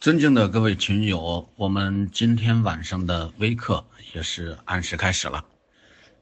[0.00, 3.84] 尊敬的各位群友，我们今天晚上的微课
[4.14, 5.44] 也是按时开始了。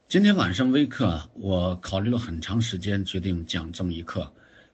[0.09, 4.33] 今天晚上微课，我考虑了很长时间，决定讲这么一课，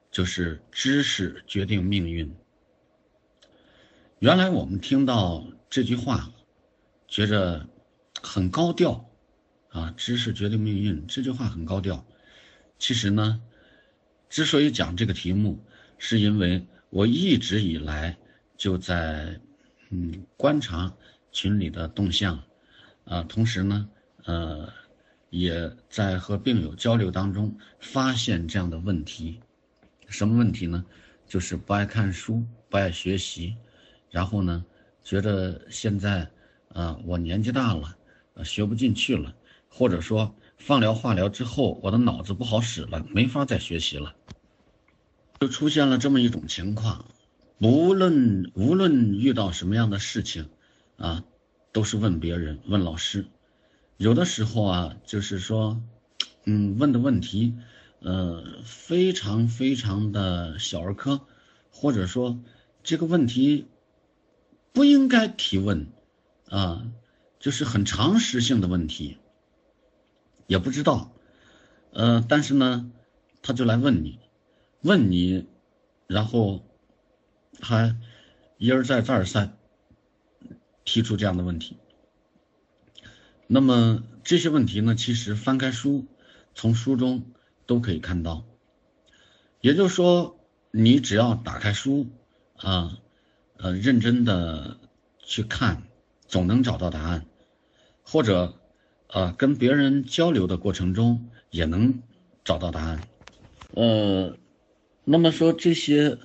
[0.10, 2.33] 就是知识决定命运。
[4.17, 6.31] 原来我们听到这句话，
[7.08, 7.63] 觉着
[8.24, 9.08] 很高调
[9.69, 12.03] 啊，知识决定命运这句话很高调。
[12.79, 13.40] 其实呢，
[14.31, 15.63] 之所以讲这个题目，
[15.99, 18.17] 是因为我一直以来。
[18.66, 19.39] 就在
[19.91, 20.91] 嗯观察
[21.31, 22.43] 群里的动向，
[23.03, 23.87] 啊，同时呢，
[24.23, 24.67] 呃，
[25.29, 29.39] 也在和病友交流当中发现这样的问题，
[30.07, 30.83] 什么问题呢？
[31.27, 33.55] 就是不爱看书，不爱学习，
[34.09, 34.65] 然后呢，
[35.03, 36.27] 觉得现在
[36.70, 37.95] 啊我年纪大了，
[38.43, 39.31] 学不进去了，
[39.70, 44.15] 或者说放疗化疗之后我的脑子不好使了，没法再学习了，
[45.39, 47.05] 就出现了这么一种情况。
[47.59, 50.49] 无论无论遇到什么样的事情，
[50.97, 51.23] 啊，
[51.71, 53.25] 都是问别人问老师。
[53.95, 55.81] 有的时候啊，就是说，
[56.43, 57.55] 嗯，问的问题，
[58.01, 61.21] 呃，非常非常的小儿科，
[61.71, 62.37] 或者说
[62.84, 63.67] 这个问题
[64.73, 65.88] 不应该提问，
[66.50, 66.86] 啊，
[67.40, 69.17] 就是很常识性的问题，
[70.45, 71.14] 也不知道，
[71.94, 72.92] 呃，但是呢，
[73.42, 74.19] 他就来问你，
[74.81, 75.47] 问你，
[76.08, 76.66] 然后。
[77.66, 77.96] 还
[78.60, 79.58] 一而再再而三
[80.84, 81.78] 提出这样的问题，
[83.48, 86.06] 那么这些问题呢，其实翻开书，
[86.54, 87.26] 从书中
[87.66, 88.46] 都可以看到。
[89.62, 90.38] 也就是说，
[90.70, 92.06] 你只要打开书
[92.58, 93.00] 啊，
[93.58, 94.78] 呃，认真的
[95.18, 95.82] 去看，
[96.28, 97.26] 总能找到答案，
[98.04, 98.60] 或者
[99.08, 102.04] 呃，跟别人交流的过程中也能
[102.44, 103.02] 找到答案。
[103.74, 104.38] 呃，
[105.04, 106.20] 那么说这些。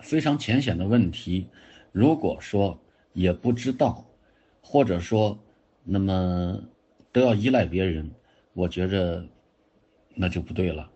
[0.00, 1.46] 非常浅显的问题，
[1.92, 2.78] 如果说
[3.12, 4.06] 也不知道，
[4.60, 5.38] 或者说
[5.84, 6.62] 那么
[7.12, 8.10] 都要依赖别人，
[8.52, 9.24] 我觉着
[10.14, 10.90] 那就不对了，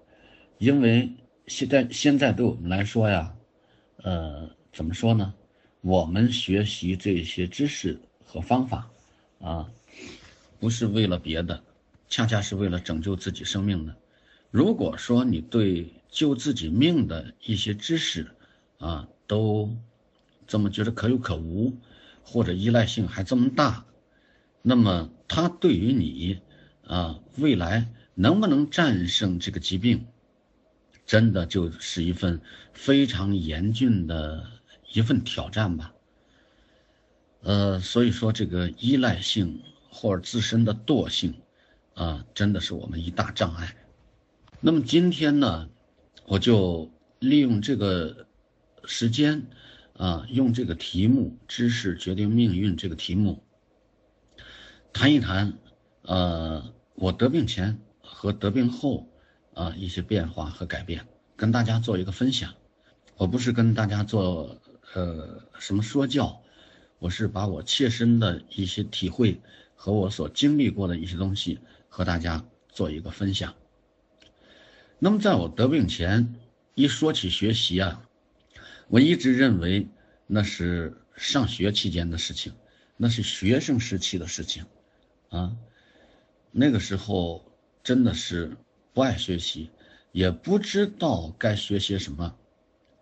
[0.59, 1.11] 因为
[1.47, 3.35] 现在现在对我们来说呀，
[4.03, 5.35] 呃，怎么说呢？
[5.81, 8.89] 我们学习这些知识和方法
[9.41, 9.69] 啊，
[10.61, 11.61] 不是为了别的，
[12.09, 13.97] 恰恰是为了拯救自己生命的。
[14.51, 18.31] 如果说你对救自己命的一些知识，
[18.83, 19.77] 啊，都
[20.49, 21.79] 这么觉得可有可无，
[22.25, 23.87] 或者依赖性还这么大，
[24.61, 26.41] 那么它对于你
[26.85, 30.05] 啊未来能不能战胜这个疾病，
[31.07, 32.41] 真的就是一份
[32.73, 34.45] 非常严峻的
[34.93, 35.95] 一份挑战吧。
[37.43, 41.35] 呃，所以说这个依赖性或者自身的惰性
[41.95, 43.77] 啊，真的是我们一大障碍。
[44.61, 45.69] 那么今天呢，
[46.27, 46.91] 我就
[47.21, 48.27] 利用这个。
[48.85, 49.47] 时间，
[49.95, 53.43] 啊，用这个题目“知识决定命运”这个题目，
[54.93, 55.53] 谈一谈，
[56.03, 59.09] 呃，我得病前和得病后，
[59.55, 61.07] 啊，一些变化和改变，
[61.37, 62.55] 跟大家做一个分享。
[63.17, 64.61] 我不是跟大家做，
[64.95, 66.43] 呃，什么说教，
[66.99, 69.41] 我是把我切身的一些体会
[69.75, 73.55] 和我所经历过的一些东西和大家做一个分享。
[74.99, 76.35] 那么，在我得病前，
[76.75, 78.03] 一说起学习啊。
[78.93, 79.89] 我一直认为
[80.27, 82.53] 那是上学期间的事情，
[82.99, 84.67] 那是学生时期的事情，
[85.31, 85.57] 啊，
[86.51, 87.43] 那个时候
[87.83, 88.55] 真的是
[88.93, 89.71] 不爱学习，
[90.13, 92.37] 也不知道该学些什么，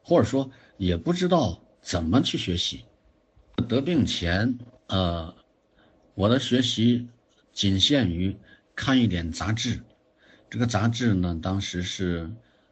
[0.04, 2.84] 或者说也不知道怎么去学习。
[3.68, 5.34] 得病前，呃，
[6.14, 7.08] 我的学习
[7.52, 8.36] 仅限于
[8.76, 9.80] 看一点杂志，
[10.48, 12.30] 这个杂志呢，当时是，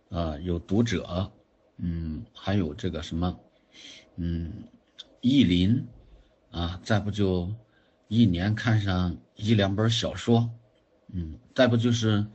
[0.08, 1.32] 呃，有读者。
[1.78, 3.40] 嗯，还有这个什么，
[4.16, 4.64] 嗯，
[5.20, 5.86] 意林，
[6.50, 7.52] 啊，再不就
[8.08, 10.50] 一年看上一两本小说，
[11.12, 12.26] 嗯，再不就是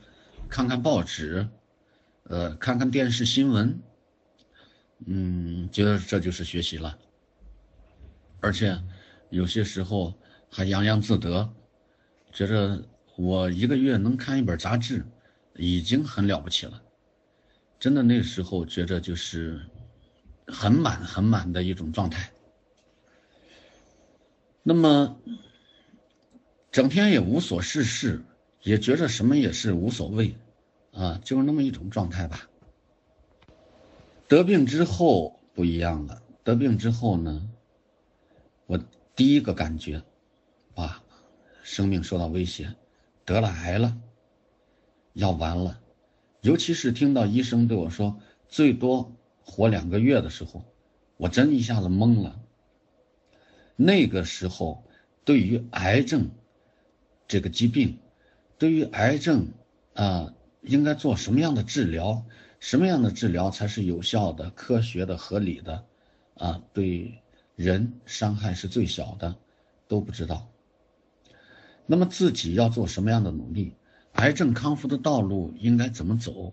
[0.48, 1.46] 看看报纸，
[2.24, 3.78] 呃，看看电视新闻，
[5.06, 6.98] 嗯，觉得这就是学习了，
[8.40, 8.82] 而且
[9.28, 10.14] 有些时候
[10.50, 11.52] 还洋洋自得，
[12.32, 12.82] 觉着
[13.16, 15.04] 我一个月能看一本杂志，
[15.56, 16.80] 已经很了不起了。
[17.78, 19.60] 真的那时候觉得就是
[20.46, 22.32] 很满很满的一种状态，
[24.62, 25.18] 那么
[26.70, 28.22] 整天也无所事事，
[28.62, 30.34] 也觉得什么也是无所谓，
[30.92, 32.48] 啊，就是那么一种状态吧。
[34.26, 37.48] 得病之后不一样了，得病之后呢，
[38.66, 38.78] 我
[39.14, 40.02] 第一个感觉，
[40.76, 41.02] 哇，
[41.62, 42.74] 生命受到威胁，
[43.26, 43.94] 得了癌了，
[45.12, 45.78] 要完了。
[46.44, 50.62] 尤其是听到医生对我说最多活两个月的时候，
[51.16, 52.38] 我真一下子懵了，
[53.76, 54.84] 那个时候
[55.24, 56.30] 对于癌症
[57.26, 57.98] 这个疾病，
[58.58, 59.52] 对于癌症
[59.94, 62.26] 啊，应该做什么样的治疗？
[62.60, 65.86] 什么样的治疗才是有效的、科学的、合理的？
[66.34, 67.22] 啊，对
[67.56, 69.34] 人伤害是最小的，
[69.88, 70.46] 都不知道。
[71.86, 73.76] 那么自己要做什么样的努力？
[74.14, 76.52] 癌症康复的道路应该怎么走？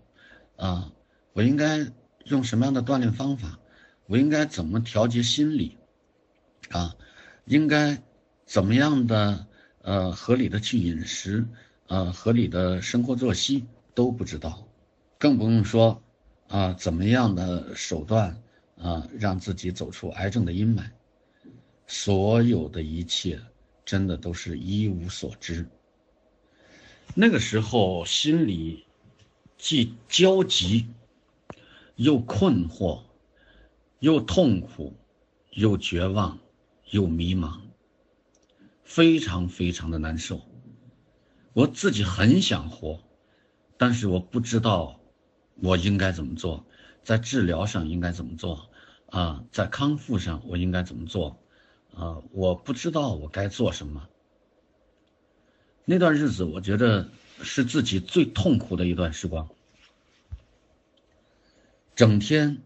[0.56, 0.92] 啊，
[1.32, 1.86] 我应该
[2.26, 3.58] 用什么样的锻炼方法？
[4.06, 5.78] 我应该怎么调节心理？
[6.70, 6.94] 啊，
[7.46, 8.02] 应该
[8.44, 9.46] 怎么样的
[9.82, 11.46] 呃合理的去饮食？
[11.86, 13.64] 呃，合理的生活作息
[13.94, 14.66] 都不知道，
[15.18, 16.02] 更不用说
[16.48, 18.36] 啊怎么样的手段
[18.78, 20.84] 啊让自己走出癌症的阴霾？
[21.86, 23.40] 所有的一切。
[23.84, 25.68] 真的都是一无所知。
[27.14, 28.84] 那个时候心里
[29.58, 30.86] 既焦急，
[31.96, 33.02] 又困惑，
[34.00, 34.94] 又痛苦，
[35.50, 36.38] 又绝望，
[36.90, 37.60] 又迷茫，
[38.84, 40.40] 非常非常的难受。
[41.52, 42.98] 我自己很想活，
[43.76, 44.98] 但是我不知道
[45.56, 46.64] 我应该怎么做，
[47.02, 48.70] 在治疗上应该怎么做
[49.10, 51.38] 啊，在康复上我应该怎么做。
[51.94, 54.08] 啊，我不知道我该做什么。
[55.84, 57.08] 那段日子，我觉得
[57.42, 59.48] 是自己最痛苦的一段时光，
[61.94, 62.58] 整天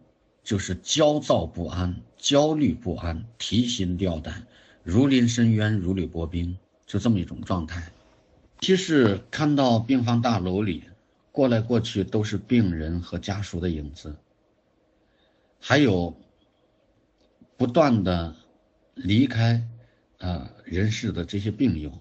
[0.44, 4.46] 就是焦躁不安、焦虑不安、提心吊胆，
[4.82, 7.90] 如临深渊、如履薄冰，就这么一种状态。
[8.60, 10.84] 其实看到病房大楼里
[11.32, 14.16] 过来过去都是病人和家属的影子，
[15.60, 16.16] 还有
[17.56, 18.34] 不断的。
[18.98, 19.62] 离开，
[20.20, 21.92] 啊，人世的这些病友，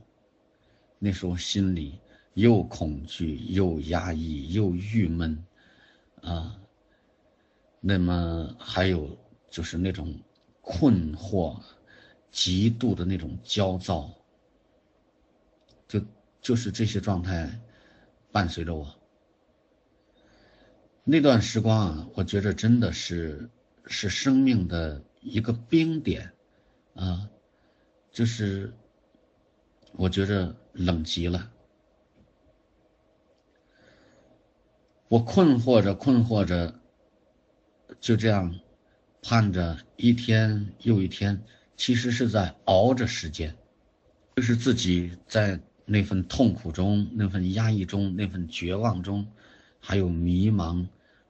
[1.06, 2.00] 那时候心里
[2.34, 5.46] 又恐惧又压抑又郁闷，
[6.22, 6.60] 啊，
[7.80, 9.16] 那么还有
[9.52, 10.20] 就是那种
[10.62, 11.62] 困惑，
[12.32, 14.12] 极度的那种焦躁，
[15.88, 16.02] 就
[16.42, 17.62] 就是这些状态
[18.32, 18.92] 伴随着我。
[21.04, 23.48] 那段时光啊，我觉着真的是
[23.86, 26.34] 是生命的一个冰点。
[26.96, 27.30] 啊，
[28.10, 28.74] 就是
[29.92, 31.52] 我觉着冷极了，
[35.08, 36.80] 我困惑着，困惑着，
[38.00, 38.60] 就这样
[39.24, 41.44] 盼着一天又一天，
[41.76, 43.56] 其实是在熬着时间，
[44.36, 49.26] 就是自己在那份痛苦中、那份压抑中、那份绝望中，
[49.80, 50.88] 还有迷茫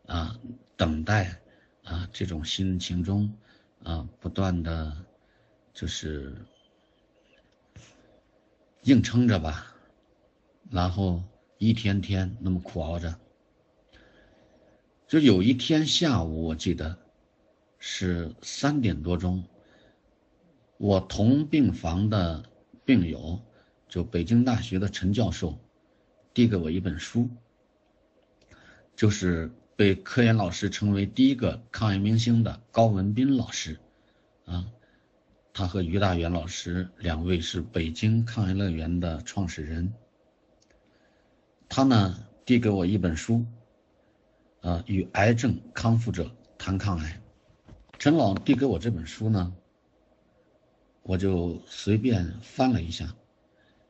[0.07, 0.39] 啊、
[0.75, 1.39] 等待
[1.83, 3.33] 啊这种心情中
[3.83, 5.05] 啊，不断的。
[5.77, 6.33] 就是
[8.85, 9.65] 硬撑着吧，
[10.69, 11.23] 然后
[11.57, 13.19] 一天天那么苦熬着。
[15.07, 16.95] 就有一天下午，我记得
[17.79, 19.43] 是三点多钟，
[20.77, 22.43] 我同病房的
[22.83, 23.39] 病友，
[23.89, 25.57] 就北京大学的陈教授，
[26.31, 27.27] 递给我一本书，
[28.95, 33.79] 就是被科研老师称为第一个抗癌明星的高文斌老师，
[34.45, 34.67] 啊。
[35.57, 39.93] 他和于大元老师两位是北京抗癌乐园的创始人。
[41.69, 43.45] 他呢递给我一本书，
[44.59, 47.21] 呃，与癌症康复者谈抗癌。
[47.97, 49.55] 陈老递给我这本书呢，
[51.03, 53.15] 我就随便翻了一下，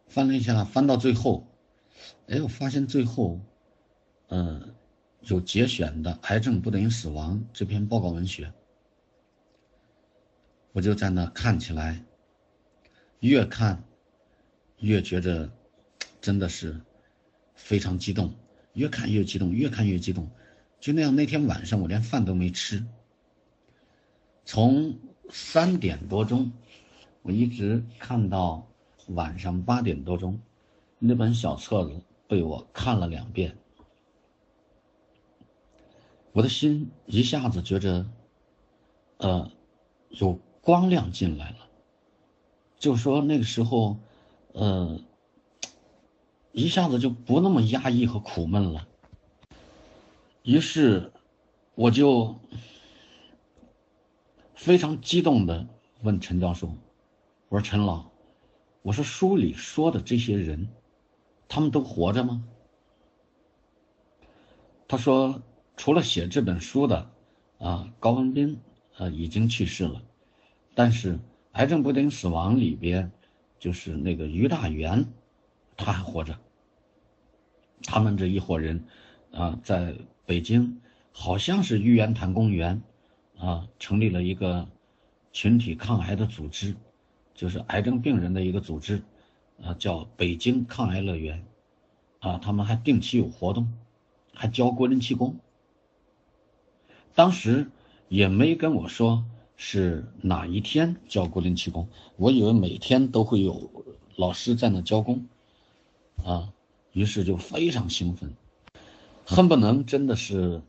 [0.07, 1.48] 翻了一下，翻到最后，
[2.27, 3.41] 哎，我发现最后，
[4.27, 4.62] 呃，
[5.22, 8.53] 有节选的《癌症不等于死亡》这篇报告文学。
[10.75, 12.03] 我就在那看起来，
[13.22, 13.82] 越看
[14.79, 15.50] 越觉得
[16.20, 16.82] 真的是
[17.53, 18.36] 非常激动，
[18.74, 20.29] 越看越激动，越看越激动。
[20.82, 22.86] 就那样，那天晚上我连饭都没吃，
[24.44, 26.51] 从三点多钟
[27.22, 28.67] 我一直看到
[29.08, 30.41] 晚上八点多钟，
[31.00, 33.58] 那本小册子被我看了两遍，
[36.34, 38.05] 我的心一下子觉着，
[39.20, 39.50] 呃，
[40.10, 40.38] 有。
[40.65, 41.57] 光亮进来了，
[42.79, 44.00] 就说那个时候，
[44.53, 45.00] 呃，
[46.53, 48.88] 一下子就不那么压抑和苦闷了。
[50.41, 51.13] 于是，
[51.75, 52.36] 我就
[54.55, 55.67] 非常激动的
[56.01, 56.75] 问陈教授
[57.48, 58.10] ：“我说陈老，
[58.81, 60.67] 我说书里说的这些人，
[61.48, 62.43] 他们都活着吗？”
[64.89, 65.43] 他说
[65.77, 67.12] ：“除了写这本书的，
[67.60, 68.60] 啊，高文斌，
[68.98, 70.01] 呃，已经去世了。”
[70.75, 71.17] 但是，
[71.53, 73.12] 癌症不等死亡里边，
[73.58, 75.05] 就是那个于大元，
[75.77, 76.38] 他还活着。
[77.84, 78.84] 他们这一伙人，
[79.32, 82.82] 啊，在北京，好像是玉渊潭公园，
[83.38, 84.67] 啊，成立了一个
[85.32, 86.75] 群体抗癌的组织，
[87.34, 89.01] 就是癌症病人的一个组织，
[89.63, 91.46] 啊，叫北京抗癌乐园，
[92.20, 93.72] 啊，他们还定期有活动，
[94.34, 95.38] 还教国人气功。
[97.13, 97.72] 当时
[98.10, 99.24] 也没跟我说
[99.57, 103.71] 是哪一天教国林气功，我以为每天都会有
[104.15, 105.25] 老师在那教功，
[106.24, 106.51] 啊，
[106.91, 108.33] 于是就非常兴奋，
[109.25, 110.62] 恨不能真的是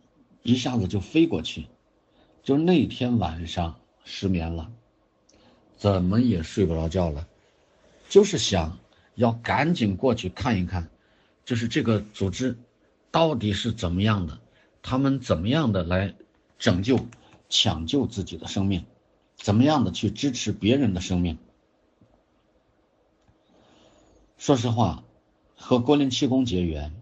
[0.42, 1.66] 一下子就飞过去。
[2.42, 3.74] 就那天晚上
[4.04, 4.70] 失眠了，
[5.76, 7.26] 怎么也睡不着觉了，
[8.08, 8.78] 就是想
[9.16, 10.88] 要赶紧过去看一看，
[11.44, 12.56] 就是这个组织
[13.10, 14.38] 到底是怎么样的，
[14.80, 16.14] 他们怎么样的来
[16.56, 17.04] 拯救、
[17.48, 18.84] 抢救自己的生命，
[19.36, 21.38] 怎么样的去支持别人的生命。
[24.36, 25.04] 说实话，
[25.56, 26.92] 和郭林气功结缘，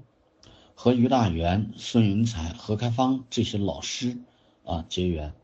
[0.75, 4.19] 和于大元、孙云才、何开芳这些老师。
[4.67, 5.35] 啊，结缘，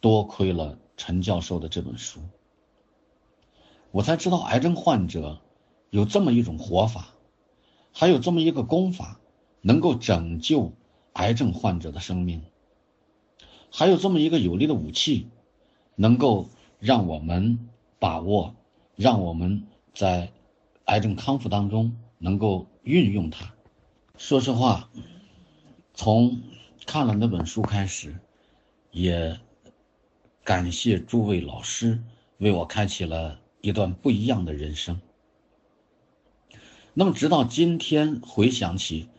[0.00, 2.20] 多亏了陈教授的这本书，
[3.90, 5.42] 我才知道癌症患者
[5.90, 7.08] 有这么一种活法，
[7.92, 9.20] 还有这么一个功法，
[9.60, 10.72] 能够拯救
[11.12, 12.44] 癌症患者的生命，
[13.78, 15.28] 还有这么一个有力的武器，
[15.96, 16.48] 能够
[16.80, 17.68] 让我们
[17.98, 18.54] 把握，
[18.94, 20.32] 让我们在
[20.86, 23.52] 癌症康复当中能够运用它。
[24.16, 24.88] 说实话，
[25.92, 26.40] 从
[26.86, 28.16] 看了那本书开始。
[28.92, 29.38] 也
[30.42, 32.02] 感谢诸位老师
[32.38, 34.98] 为我开启了一段不一样的人生。
[36.94, 39.10] 那么，直到今天回想起，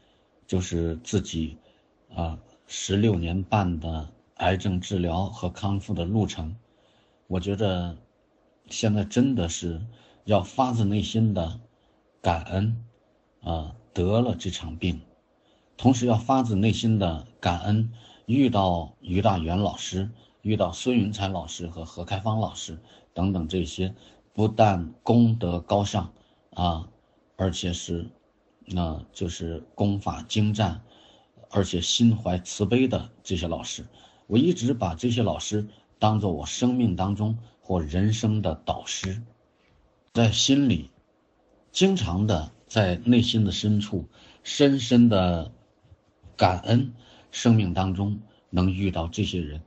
[0.47, 1.57] 就是自己
[2.15, 6.55] 啊十六年半的癌症治疗和康复的路程，
[7.27, 7.97] 我觉得
[8.67, 9.81] 现在真的是
[10.25, 11.59] 要发自内心的
[12.21, 12.85] 感恩
[13.41, 15.01] 啊得了这场病，
[15.75, 17.91] 同时要发自内心的感恩。
[18.27, 20.09] 遇到于大元老师，
[20.41, 22.77] 遇到孙云才老师和何开芳老师
[23.13, 23.95] 等等这些，
[24.33, 26.11] 不但功德高尚
[26.53, 26.89] 啊，
[27.37, 28.05] 而且是，
[28.65, 30.81] 那就是功法精湛，
[31.49, 33.85] 而且心怀慈悲的这些老师，
[34.27, 35.67] 我一直把这些老师
[35.97, 39.21] 当做我生命当中或人生的导师，
[40.13, 40.91] 在心里，
[41.71, 44.05] 经常的在内心的深处
[44.43, 45.51] 深深的
[46.35, 46.93] 感恩。
[47.29, 49.61] 生命当中能遇到这些人，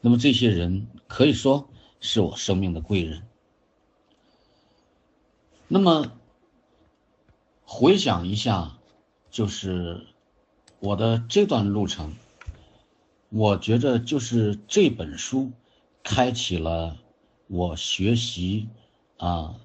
[0.00, 1.68] 那么这些人可以说
[2.00, 3.22] 是我生命的贵人。
[5.68, 6.10] 那么
[7.62, 8.78] 回想一下，
[9.30, 10.06] 就是
[10.80, 12.14] 我的这段路程，
[13.28, 15.52] 我觉着就是这本书
[16.02, 16.96] 开启了
[17.46, 18.68] 我学习
[19.16, 19.56] 啊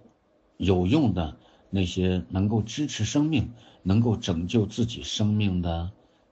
[0.58, 1.38] 有用的
[1.70, 3.52] 那些能够支持生命、
[3.84, 5.92] 能够拯救自己生命的。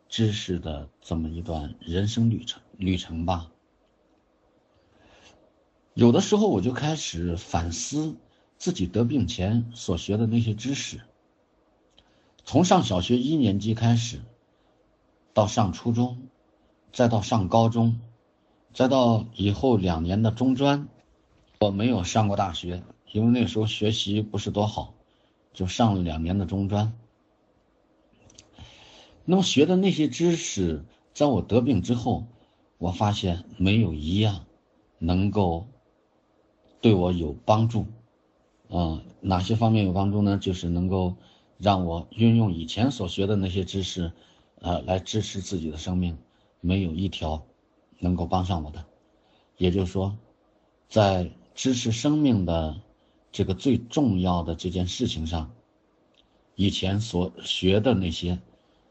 [0.09, 3.51] 知识的这么一段人生旅程旅程吧。
[5.95, 8.15] 有的时候我就开始反思
[8.57, 11.01] 自己得病前所学的那些知识。
[12.45, 14.21] 从上小学一年级开始，
[15.33, 16.17] 到上初中，
[16.97, 17.99] 再到上高中，
[18.73, 20.87] 再到以后两年的中专，
[21.59, 24.95] 我没有上过大学，因为那时候学习不是多好，
[25.53, 26.91] 就上了两年的中专。
[29.25, 32.25] 那么学的那些知识，在我得病之后，
[32.79, 34.45] 我发现没有一样
[34.97, 35.67] 能够
[36.81, 37.85] 对我有帮助。
[38.69, 40.39] 嗯，哪些方面有帮助呢？
[40.39, 41.15] 就是能够
[41.59, 44.11] 让我运用以前所学的那些知识，
[44.61, 46.17] 呃，来支持自己的生命，
[46.61, 47.45] 没有一条
[47.99, 48.85] 能够帮上我的。
[49.57, 50.17] 也就是说，
[50.89, 52.81] 在支持生命的
[53.31, 55.51] 这个最重要的这件事情上，
[56.55, 58.39] 以前所学的那些。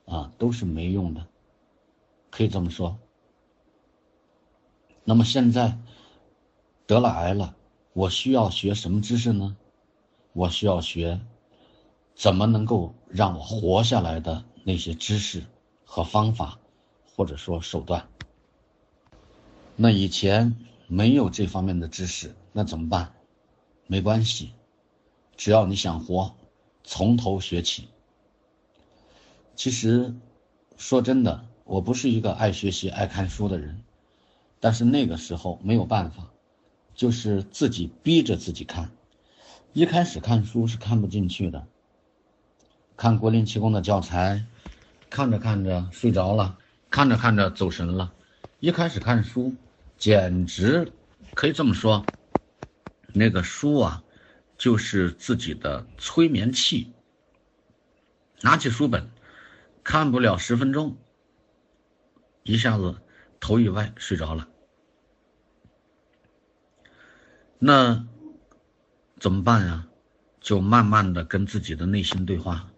[0.09, 1.27] 啊，都是没用的，
[2.31, 2.97] 可以这么说。
[5.03, 5.81] 那么现在
[6.87, 7.57] 得了癌了，
[7.93, 9.57] 我需要学什么知识呢？
[10.33, 11.21] 我需要学
[12.15, 15.43] 怎么能够让我活下来的那些知识
[15.85, 16.61] 和方法，
[17.17, 18.07] 或者说手段。
[19.75, 20.55] 那以前
[20.87, 23.13] 没有这方面的知识，那怎么办？
[23.87, 24.53] 没关系，
[25.37, 26.37] 只要你想活，
[26.85, 27.89] 从头学起。
[29.55, 30.15] 其实，
[30.77, 33.83] 说真的，我不是一个爱学习、爱看书的人，
[34.61, 36.31] 但是那个时候没有办法，
[36.95, 38.91] 就是自己逼着自己看。
[39.73, 41.67] 一开始看书是看不进去的，
[42.97, 44.45] 看国林气功的教材，
[45.09, 46.59] 看着看着睡着了，
[46.91, 48.13] 看着看着走神了。
[48.61, 49.55] 一开始看书，
[49.97, 50.93] 简直
[51.35, 52.05] 可以这么说，
[53.13, 54.03] 那个书啊，
[54.57, 56.93] 就是自己的催眠器。
[58.43, 59.11] 拿起书本。
[59.89, 60.97] 看不了十分钟，
[62.43, 62.97] 一下子
[63.39, 64.49] 头一歪睡着了。
[67.61, 68.05] 那
[69.21, 69.87] 怎么办呀？
[70.41, 72.69] 就慢慢的跟自己的内心对话。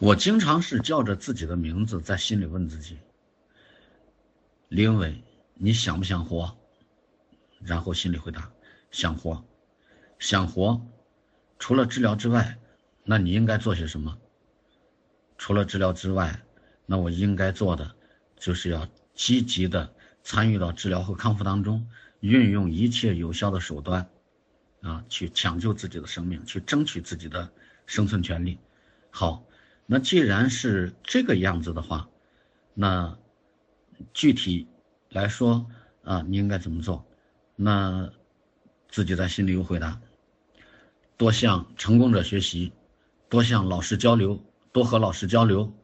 [0.00, 2.96] 我经常是叫着自己的名字，在心里问自己：
[4.68, 6.56] 林伟，你想不想活？
[7.60, 8.50] 然后心里回答：
[8.90, 9.44] 想活，
[10.18, 10.80] 想活。
[11.58, 12.58] 除了治疗之外，
[13.04, 14.16] 那你应该做些什么？
[15.36, 16.40] 除了治疗之外，
[16.86, 17.94] 那我应该做的，
[18.38, 19.92] 就是要积极的
[20.22, 21.86] 参与到治疗和康复当中，
[22.20, 24.08] 运用一切有效的手段。
[24.80, 27.52] 啊，去抢救自己的生命，去争取自己的
[27.84, 28.58] 生存权利。
[29.10, 29.44] 好，
[29.92, 32.08] 那既然是这个样子的话，
[32.74, 33.18] 那
[34.14, 34.68] 具体
[35.08, 35.66] 来说
[36.04, 37.04] 啊，你应该怎么做？
[37.56, 38.08] 那
[38.88, 40.00] 自己在心里有回答：
[41.16, 42.72] 多向成功者学习，
[43.28, 45.74] 多向老师交流，多和老师交流，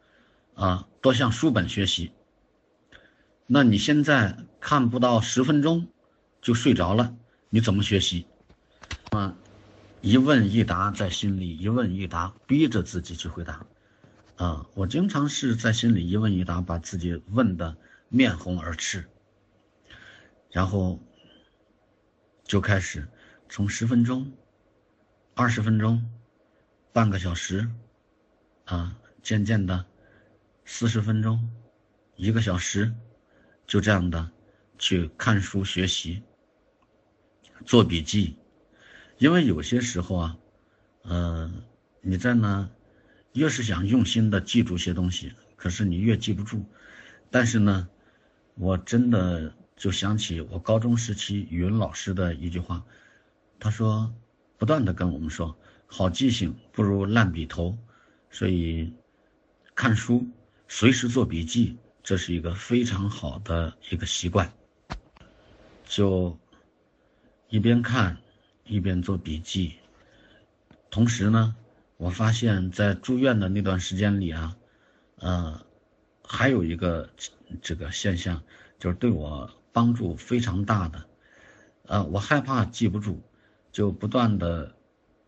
[0.55, 2.13] 啊，多向书本学习。
[3.49, 5.89] 那你现在看不到十分钟
[6.41, 7.13] 就睡着了，
[7.51, 8.25] 你怎么学习？
[9.11, 9.35] 啊，
[10.01, 13.67] 一问一答在心里，一问一答逼着自己去回答。
[14.37, 17.77] 啊，我经常是在心里一问一答，把自己问的
[18.09, 19.05] 面红耳赤。
[20.51, 21.01] 然后
[22.45, 23.09] 就开始
[23.49, 24.31] 从十分钟、
[25.35, 26.11] 二十分钟、
[26.93, 27.69] 半个小时，
[28.65, 29.85] 啊，渐渐的
[30.65, 31.51] 四十分钟、
[32.15, 32.95] 一个小时，
[33.67, 34.31] 就这样的
[34.79, 36.23] 去看书学习、
[37.65, 38.37] 做笔记。
[39.19, 40.39] 因为有些时候啊，
[41.05, 41.51] 呃，
[42.03, 42.71] 你在呢，
[43.37, 46.65] 越是想用心的记住些东西，可是你越记不住。
[47.31, 47.89] 但是呢，
[48.57, 52.85] 我真的就想起我高中时期语文老师的一句话，
[53.61, 54.13] 他说，
[54.59, 57.79] 不断的跟我们说，好记性不如烂笔头，
[58.31, 58.93] 所以
[59.75, 60.27] 看书
[60.67, 64.53] 随时做笔记，这是一个非常好的一个习惯。
[65.85, 66.37] 就
[67.49, 68.17] 一边看。
[68.69, 69.75] 一边做笔记，
[70.91, 71.55] 同时呢，
[71.97, 74.57] 我发现，在住院的那段时间里啊，
[75.17, 75.65] 呃，
[76.23, 77.11] 还有一个
[77.63, 78.43] 这个现象，
[78.79, 81.07] 就是对我帮助非常大的。
[81.87, 83.21] 呃，我害怕记不住，
[83.73, 84.75] 就不断的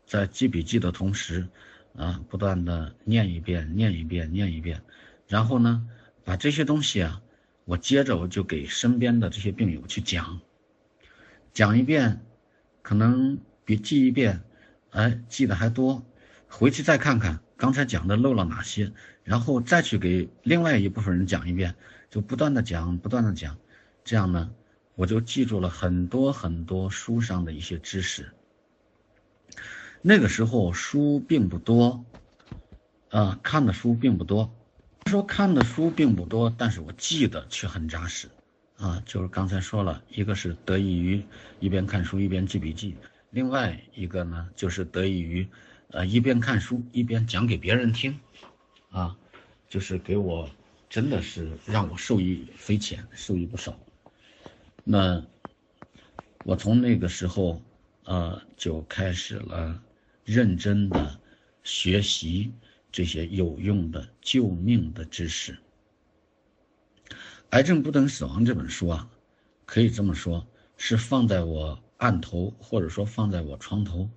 [0.07, 1.49] 在记笔记的同时，
[1.97, 4.83] 啊，不断的念一遍，念一遍，念一遍，
[5.27, 5.89] 然后呢，
[6.25, 7.23] 把这些东西啊，
[7.65, 10.41] 我接着我就给身边的这些病友去讲，
[11.53, 12.21] 讲一遍。
[12.81, 14.41] 可能比记一遍，
[14.89, 16.03] 哎，记得还多。
[16.49, 21.75] 回去再看看刚才讲的漏了哪些，然后再去给另外一部分人讲一遍，
[22.11, 23.57] 就不断的讲，不断的讲，
[24.05, 24.51] 这样呢，
[24.95, 28.33] 我就记住了很多很多书上的一些知识。
[30.01, 32.05] 那个时候书并不多，
[33.11, 34.55] 啊，看的书并不多。
[35.07, 38.29] 说看的书并不多，但是我记得却很扎实。
[38.77, 41.25] 啊，就是刚才说了一个是得益于
[41.59, 42.97] 一边看书一边记笔记，
[43.31, 45.49] 另外一个呢就是得益于，
[45.91, 48.19] 呃一边看书一边讲给别人听，
[48.91, 49.17] 啊，
[49.69, 50.49] 就是给我
[50.89, 53.79] 真的是让我受益匪浅，受益不少。
[54.85, 55.25] 那
[56.45, 57.63] 我从那个时候，
[58.05, 59.83] 呃就开始了
[60.25, 61.21] 认真的
[61.63, 62.53] 学习
[62.91, 65.53] 这些有用的救命的知识。
[67.51, 69.11] 《癌症不等死亡》这本书啊，
[69.65, 70.47] 可以这么说，
[70.77, 74.09] 是放在我案头，或者说放在我床头，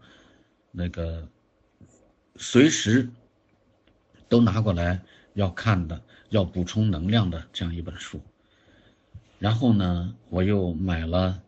[0.71, 1.27] 那个
[2.36, 3.10] 随时
[4.28, 5.02] 都拿过来
[5.34, 8.22] 要看的，要补充能量的这样一本书。
[9.39, 11.41] 然后呢，我又买了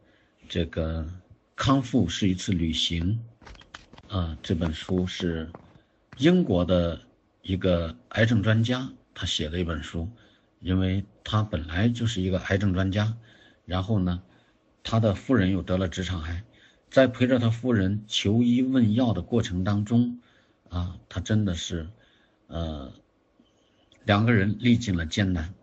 [0.47, 1.01] 这个
[1.55, 3.19] 《康复是一次旅行》，
[4.15, 5.49] 啊，这本书是
[6.17, 7.01] 英国的
[7.41, 10.09] 一个癌症专家他写的一本书。
[10.59, 13.13] 因为他本来就是一个癌症专家，
[13.65, 14.23] 然后呢，
[14.81, 16.41] 他的夫人又得了直肠癌，
[16.89, 20.21] 在陪着他夫人求医问药的过程当中，
[20.73, 21.87] 啊，他真的是，
[22.47, 22.91] 呃，
[24.05, 25.53] 两个人历尽了艰难，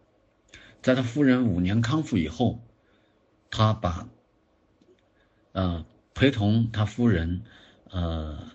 [0.82, 2.60] 在他夫人五年康复以后，
[3.50, 4.08] 他把，
[5.50, 7.42] 呃，陪同他夫人，
[7.90, 8.52] 呃，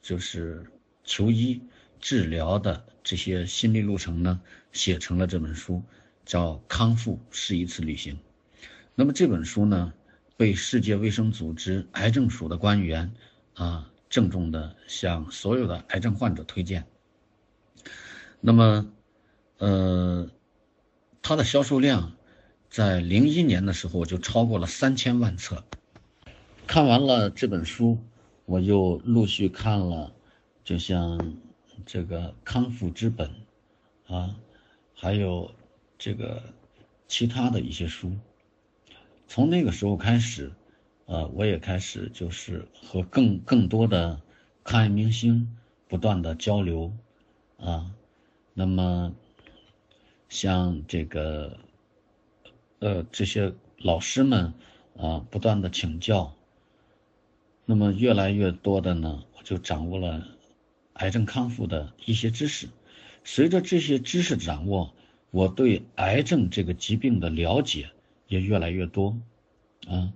[0.00, 0.70] 就是
[1.04, 1.60] 求医
[2.00, 4.40] 治疗的这些心理路程呢。
[4.70, 5.82] 写成了这本书，
[6.24, 8.14] 叫《康复是一次旅行》。
[8.94, 9.92] 那么这本书呢，
[10.36, 13.12] 被世界卫生组织癌症署的官员
[13.54, 16.86] 啊郑重的向所有的癌症患者推荐。
[18.40, 18.92] 那么，
[19.58, 20.30] 呃，
[21.22, 22.12] 它的销售量
[22.70, 25.64] 在零一年的时候就超过了三千万册。
[26.66, 27.98] 看完了这本书，
[28.44, 30.12] 我又陆续看了，
[30.64, 31.36] 就像
[31.86, 33.30] 这个《康复之本》
[34.14, 34.36] 啊。
[35.00, 35.54] 还有
[35.96, 36.42] 这个
[37.06, 38.16] 其他的一些书，
[39.28, 40.50] 从那个时候开始，
[41.08, 44.20] 呃，我也开始就是和更更多的
[44.62, 45.56] 抗癌明星
[45.88, 46.92] 不断的交流，
[47.56, 47.90] 啊，
[48.52, 49.14] 那么
[50.28, 51.56] 像这个
[52.80, 54.52] 呃这些老师们
[54.98, 56.34] 啊，不断的请教，
[57.64, 60.28] 那么越来越多的呢，我就掌握了
[60.92, 62.68] 癌症康复的一些知识。
[63.24, 64.92] 随着这些知识掌握，
[65.30, 67.88] 我对癌症这个疾病的了解
[68.26, 69.16] 也越来越多，
[69.86, 70.12] 啊。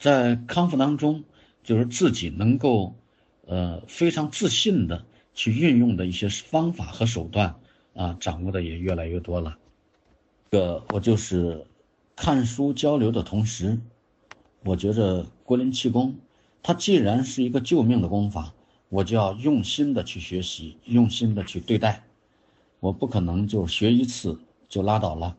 [0.00, 1.24] 在康复当中，
[1.62, 2.96] 就是自己能够，
[3.46, 7.54] 呃，非常自信的去运用的一些方法和手段，
[7.94, 9.58] 啊，掌握的也越来越多了。
[10.50, 11.66] 这个我就是
[12.16, 13.78] 看书交流的同时，
[14.64, 16.14] 我觉着国林气功，
[16.62, 18.54] 它既然是一个救命的功法，
[18.88, 22.02] 我就要用心的去学习，用心的去对待。
[22.80, 25.36] 我不可能就学一次就拉倒了。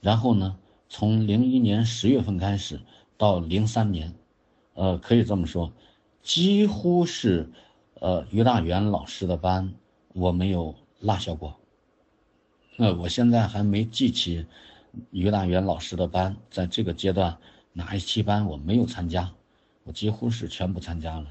[0.00, 0.56] 然后呢，
[0.88, 2.78] 从零一年十月份开始。
[3.22, 4.12] 到零三年，
[4.74, 5.72] 呃，可以这么说，
[6.24, 7.48] 几乎是，
[8.00, 9.72] 呃，于大元老师的班
[10.12, 11.56] 我没有落下过。
[12.76, 14.44] 那我现在还没记起
[15.12, 17.38] 于大元老师的班，在这个阶段
[17.72, 19.32] 哪一期班我没有参加，
[19.84, 21.26] 我几乎是全部参加了。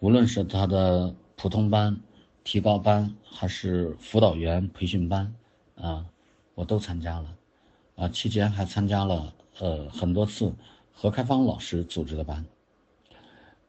[0.00, 1.96] 无论是他的普通班、
[2.42, 5.32] 提高班，还是辅导员培训班，
[5.76, 6.04] 啊，
[6.56, 7.36] 我都参加了，
[7.94, 9.32] 啊，期间还参加了。
[9.62, 10.52] 呃，很多次
[10.92, 12.44] 何开芳老师组织的班，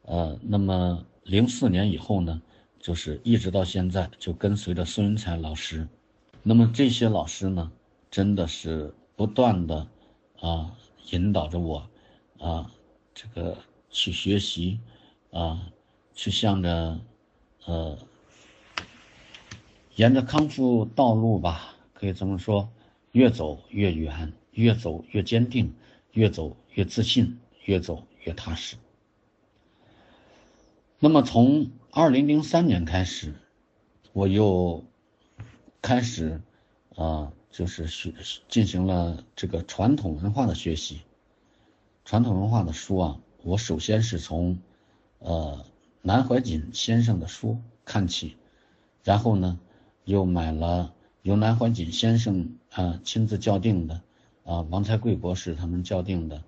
[0.01, 2.41] 呃，那么零四年以后呢，
[2.79, 5.87] 就是一直到现在就跟随着孙云才老师，
[6.41, 7.71] 那么这些老师呢，
[8.09, 9.87] 真的是不断的
[10.39, 10.75] 啊
[11.11, 11.87] 引导着我
[12.39, 12.71] 啊
[13.13, 13.55] 这个
[13.91, 14.79] 去学习
[15.29, 15.71] 啊
[16.15, 16.99] 去向着
[17.65, 17.95] 呃
[19.95, 22.67] 沿着康复道路吧，可以这么说，
[23.11, 24.33] 越走越远。
[24.55, 25.73] 越走越坚定，
[26.13, 28.77] 越走越自信，越走越踏实。
[30.99, 33.33] 那么从二零零三年开始，
[34.13, 34.85] 我又
[35.81, 36.41] 开始
[36.95, 38.13] 啊，就是学
[38.47, 41.01] 进行了这个传统文化的学习。
[42.05, 44.59] 传统文化的书啊，我首先是从
[45.19, 45.65] 呃
[46.01, 48.37] 南怀瑾先生的书看起，
[49.03, 49.59] 然后呢，
[50.05, 54.01] 又买了由南怀瑾先生啊亲自校订的。
[54.45, 56.43] 啊，王才贵博士他们校定的，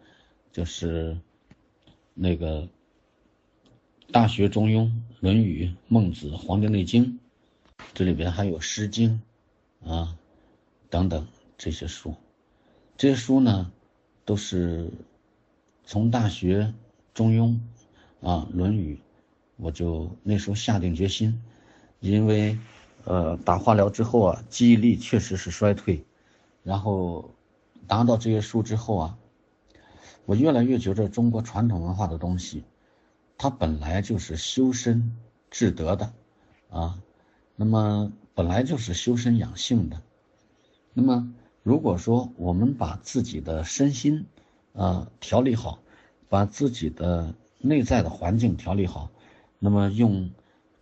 [0.51, 1.17] 就是
[2.13, 2.63] 那个
[4.11, 4.81] 《大学》《中庸》
[5.21, 7.05] 《论语》《孟子》《黄帝内经》，
[7.93, 9.21] 这里边还有《诗经》
[9.89, 10.17] 啊
[10.89, 11.25] 等等
[11.57, 12.13] 这些书。
[12.97, 13.71] 这些书呢，
[14.25, 14.91] 都是
[15.85, 16.63] 从《大学》
[17.13, 17.57] 《中庸》
[18.27, 18.95] 啊《论语》，
[19.55, 21.41] 我就那时候下定决心，
[22.01, 22.59] 因为
[23.05, 26.03] 呃打化疗之后啊，记忆力确实是衰退，
[26.61, 27.31] 然后。
[27.87, 29.17] 拿到这些书之后啊，
[30.25, 32.63] 我越来越觉得中国传统文化的东西，
[33.37, 35.15] 它本来就是修身
[35.49, 36.13] 治德的，
[36.69, 36.99] 啊，
[37.55, 40.01] 那么本来就是修身养性的。
[40.93, 44.25] 那么如果说我们把自己的身心，
[44.73, 45.79] 啊调理好，
[46.27, 49.09] 把自己的内在的环境调理好，
[49.59, 50.31] 那么用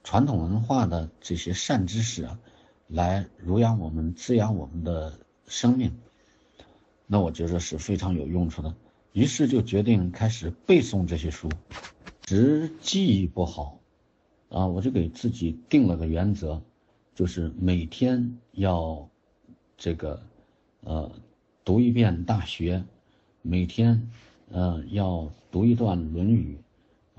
[0.04, 2.39] 传统文化的这些善知识啊，
[2.88, 5.98] 来濡养我们、滋养我们的生命。
[7.13, 8.73] 那我觉得是非常有用处的，
[9.12, 11.47] 于是就决定开始背诵这些书。
[12.23, 13.78] 只记忆不好，
[14.49, 16.60] 啊，我就给自己定了个原则，
[17.13, 19.08] 就是每天要
[19.78, 20.23] 这个
[20.82, 21.12] 呃
[21.63, 22.80] 读一遍《大学》，
[23.43, 24.10] 每天
[24.49, 26.58] 呃要读一段《论语》，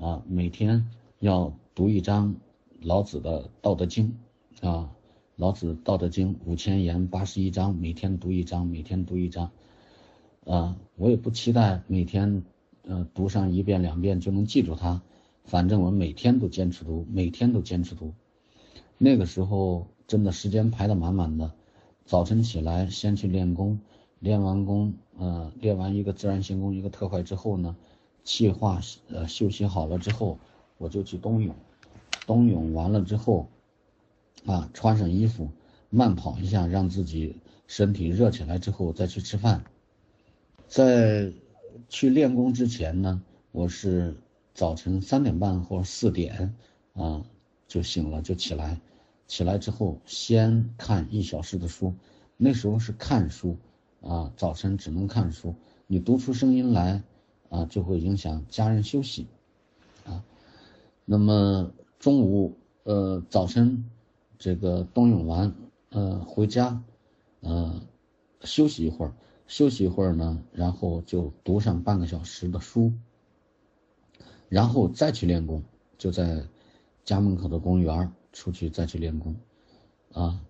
[0.04, 0.85] 啊，每天
[1.20, 2.35] 要读一章
[2.83, 4.12] 老子的《道德经》，
[4.68, 4.90] 啊，
[5.37, 9.52] 老子《道德经》五千言八十一章，每天读一章，每天读一章。
[10.46, 12.44] 啊，我也不期待每天，
[12.83, 15.00] 呃，读上一遍两遍就能记住它，
[15.44, 18.12] 反正我每天都坚持读，每天都坚持读。
[18.98, 21.52] 那个时候真的时间排得满满的，
[22.04, 23.80] 早晨起来先去练功，
[24.18, 27.74] 练完功，呃，练完一个自然行功，一个特快之后呢，
[28.22, 30.38] 气化，呃，休息好了之后，
[30.76, 31.54] 我就去冬泳，
[32.26, 33.48] 冬泳完了之后，
[34.44, 35.48] 啊，穿上衣服，
[35.88, 39.64] 慢跑一下，让自己身体热起来之后再去吃饭。
[40.74, 41.32] 在
[41.88, 44.16] 去练功之前呢，我是
[44.54, 46.52] 早晨三点半或者四点
[46.94, 47.24] 啊
[47.68, 48.80] 就醒了就起来，
[49.28, 51.94] 起来之后先看一小时的书，
[52.37, 53.56] 那时候是看书
[54.00, 55.54] 啊，早晨只能看书，
[55.87, 57.04] 你读出声音来
[57.50, 59.28] 啊就会影响家人休息
[60.04, 60.24] 啊。
[61.04, 63.88] 那么中午呃早晨
[64.40, 65.54] 这个冬泳完
[65.90, 66.82] 呃回家
[67.42, 67.80] 呃
[68.40, 69.14] 休息一会儿。
[69.46, 72.92] 休息一会儿呢，然后就读上半个小时的书，
[74.48, 75.62] 然后再去练功，
[75.98, 76.44] 就在
[77.04, 79.37] 家门口的公园出去再去练功，
[80.12, 80.40] 啊，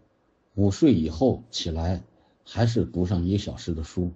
[0.54, 2.02] 午睡以后起来
[2.44, 4.12] 还是读上一个小时的书，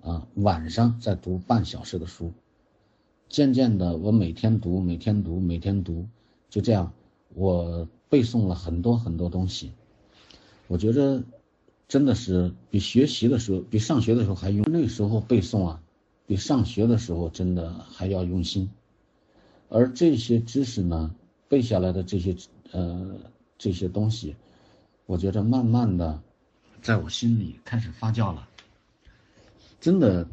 [0.00, 2.32] 啊，晚上再读半小时的书，
[3.28, 6.08] 渐渐的我每天读，每天读，每天读，
[6.48, 6.92] 就这样
[7.34, 9.72] 我背诵了很多很多东西，
[10.66, 11.22] 我觉得。
[11.88, 14.64] 真的是比学习的时候，比上学的时候还用。
[14.70, 15.82] 那时候背诵啊，
[16.26, 18.70] 比上学的时候真的还要用心。
[19.70, 21.14] 而这些知识呢，
[21.48, 22.36] 背下来的这些
[22.72, 23.16] 呃
[23.56, 24.36] 这些东西，
[25.06, 26.22] 我觉得慢慢的，
[26.82, 28.46] 在我心里开始发酵了。
[29.80, 30.28] 真的，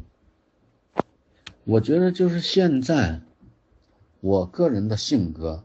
[1.64, 3.20] 我觉得就是现在，
[4.20, 5.64] 我个人的性格，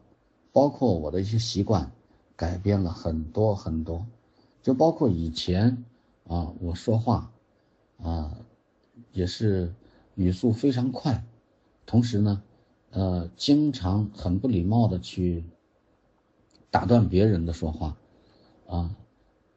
[0.52, 1.92] 包括我的一些习惯，
[2.34, 4.06] 改变了很多很多。
[4.62, 5.84] 就包括以前，
[6.28, 7.32] 啊，我说话，
[8.02, 8.36] 啊，
[9.12, 9.74] 也是
[10.14, 11.24] 语速非常快，
[11.84, 12.42] 同时呢，
[12.90, 15.44] 呃，经常很不礼貌的去
[16.70, 17.96] 打断别人的说话，
[18.68, 18.94] 啊，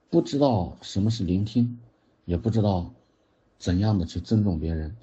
[0.10, 1.80] 不知道什么是聆听，
[2.26, 2.92] 也不知道
[3.60, 4.96] 怎样的去尊重别人，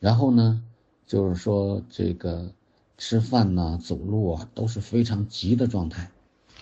[0.00, 0.64] 然后呢，
[1.06, 2.50] 就是说这个
[2.96, 6.10] 吃饭呐、走路啊都是非常急的状态。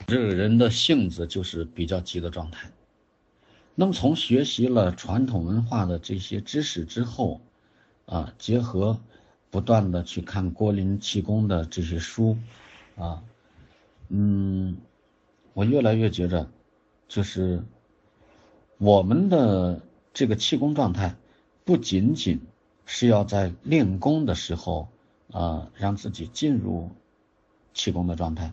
[0.07, 2.71] 这个人的性子就是比较急的状态。
[3.75, 7.41] 那么从学习了传统文化的这些知识之后，
[8.07, 8.99] 啊，结合
[9.51, 12.39] 不断的去看郭林气功的这些书，
[12.97, 13.23] 啊，
[14.09, 14.77] 嗯，
[15.53, 16.49] 我越来越觉着，
[17.09, 17.63] 就是
[18.79, 19.81] 我们的
[20.15, 21.17] 这个气功状态，
[21.65, 22.41] 不仅仅
[22.85, 24.89] 是要在练功的时候，
[25.33, 26.91] 啊，让自己进入
[27.75, 28.53] 气功的状态。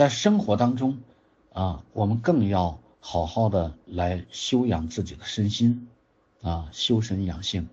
[0.00, 0.96] 在生活当中，
[1.52, 5.88] 啊，我们更要好好的来修养自己的身心，
[6.40, 7.68] 啊，修身养性。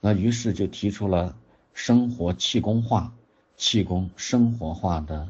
[0.00, 1.36] 那于是就提出了
[1.72, 3.14] 生活气功化、
[3.56, 5.28] 气功生活化的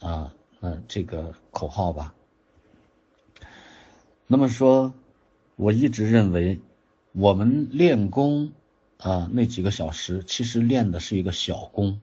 [0.00, 2.12] 啊，呃，这个口号吧。
[4.26, 4.92] 那么说，
[5.56, 6.60] 我一直认为，
[7.12, 8.52] 我们练功
[8.98, 12.02] 啊，那几个小时其实练的是一个小功，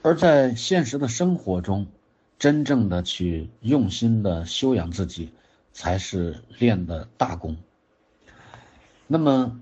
[0.00, 1.86] 而在现实的生活中。
[2.44, 5.32] 真正的去用心的修养自己，
[5.72, 7.56] 才是练的大功。
[9.06, 9.58] 那么，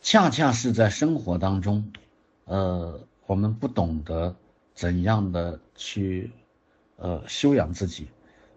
[0.00, 1.92] 恰恰是在生活当中，
[2.46, 4.34] 呃，我们不懂得
[4.74, 6.32] 怎样的去，
[6.96, 8.08] 呃，修养自己，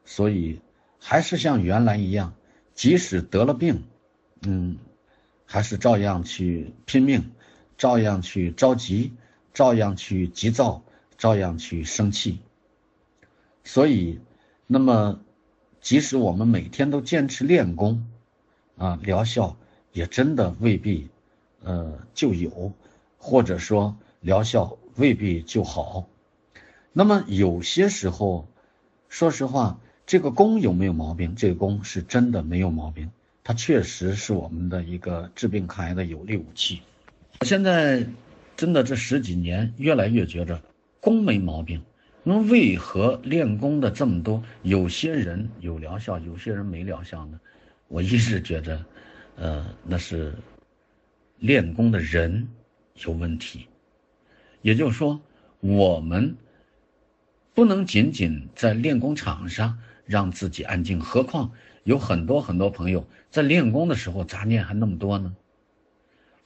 [0.04, 0.60] 所以
[1.00, 2.34] 还是像原来一样，
[2.74, 3.84] 即使得了病，
[4.48, 4.80] 嗯，
[5.46, 7.30] 还是照样去拼命，
[7.78, 9.14] 照样去着急，
[9.54, 10.82] 照样去急躁，
[11.20, 12.40] 照样去生气。
[13.63, 14.19] 所以，
[14.67, 15.19] 那么，
[15.82, 18.08] 即使我们每天都坚持练功，
[18.78, 19.56] 啊，疗效
[19.93, 21.10] 也真的未必，
[21.63, 22.71] 呃，就有，
[23.17, 26.08] 或者说疗效未必就好。
[26.93, 28.47] 那么有些时候，
[29.10, 31.36] 说实话，这个功有没有毛病？
[31.36, 33.12] 这个功是真的没有毛病，
[33.43, 36.82] 它确实是我们的一个治病抗癌的有力武器。
[37.39, 38.06] 我现在
[38.58, 40.62] 真的这十几年，越来越觉着
[41.00, 41.82] 功没毛病。
[42.24, 47.40] 那为何练功的这么多，有些人有疗效，有些人没疗效呢？
[47.88, 48.86] 我一直觉得，
[49.38, 50.34] 呃，那是
[51.40, 52.48] 练功的人
[53.04, 53.68] 有问题。
[54.62, 55.20] 也就是说，
[55.60, 56.36] 我们
[57.56, 61.52] 不能仅仅在练功场上让自己安静，何况
[61.84, 65.36] 有很多很多朋友在练功的时候杂念还那么多呢？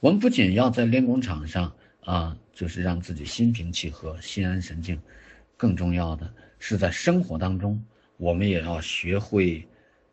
[0.00, 4.98] 我们不仅要在练功场上啊，就是让自己心平气和、心安神静。
[5.56, 7.82] 更重要的是，在生活当中，
[8.16, 9.66] 我们也要学会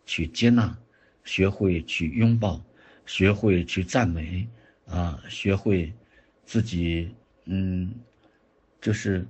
[0.06, 0.78] 去接纳，
[1.24, 2.64] 学会去拥抱，
[3.06, 4.48] 学会去赞美，
[4.88, 5.94] 啊，学会
[6.46, 7.14] 自己，
[7.46, 7.94] 嗯，
[8.82, 9.26] 就是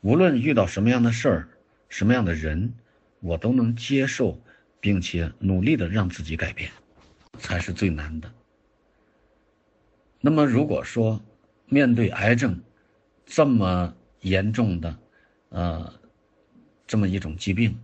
[0.00, 1.48] 无论遇到什么样的事儿，
[1.88, 2.72] 什么样的人，
[3.20, 4.38] 我都能接受，
[4.80, 6.70] 并且努力的让自己改变，
[7.38, 8.30] 才是最难的。
[10.20, 11.22] 那么，如果说
[11.66, 12.58] 面对癌症
[13.26, 14.98] 这么严重的，
[15.54, 15.94] 呃，
[16.84, 17.78] 这么一种疾病，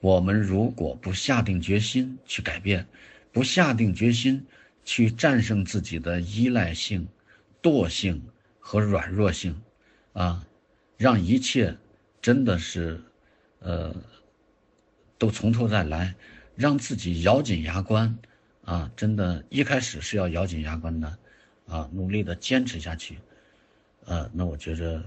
[0.00, 2.84] 我们如果不下定决心去改变，
[3.30, 4.44] 不下定决心
[4.84, 7.06] 去战胜自己的依赖性、
[7.62, 8.20] 惰性
[8.58, 9.54] 和软弱性，
[10.12, 10.44] 啊，
[10.96, 11.76] 让一切
[12.20, 13.00] 真的是，
[13.60, 13.94] 呃，
[15.16, 16.16] 都从头再来，
[16.56, 18.18] 让自己咬紧牙关，
[18.64, 21.18] 啊，真的，一开始是要咬紧牙关的，
[21.68, 23.20] 啊，努力的坚持下去，
[24.06, 25.00] 呃，那我觉着。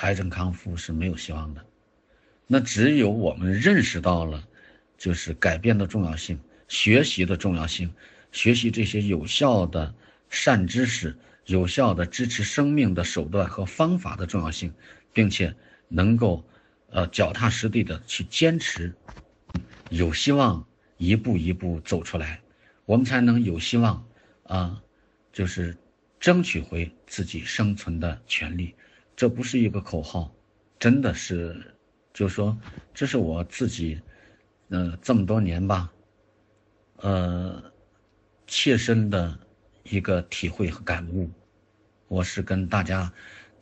[0.00, 1.64] 癌症康复是没有希望的，
[2.46, 4.42] 那只有我们认识到了，
[4.96, 7.92] 就是改变的重要性，学习的重要性，
[8.32, 9.94] 学习这些有效的
[10.30, 14.72] 善知识、有效的支持生命的手段和方法的重要性，
[15.12, 15.54] 并且
[15.88, 16.42] 能够
[16.88, 18.94] 呃脚踏实地的去坚持，
[19.90, 22.40] 有希望一步一步走出来，
[22.86, 24.02] 我们才能有希望
[24.44, 24.80] 啊，
[25.30, 25.76] 就是
[26.18, 28.74] 争取回自己生存的权利。
[29.20, 30.34] 这不是一个口号，
[30.78, 31.54] 真的是，
[32.10, 32.56] 就是说，
[32.94, 34.00] 这是我自己，
[34.70, 35.92] 呃，这么多年吧，
[36.96, 37.62] 呃，
[38.46, 39.38] 切身的
[39.82, 41.30] 一个体会和感悟，
[42.08, 43.12] 我是跟大家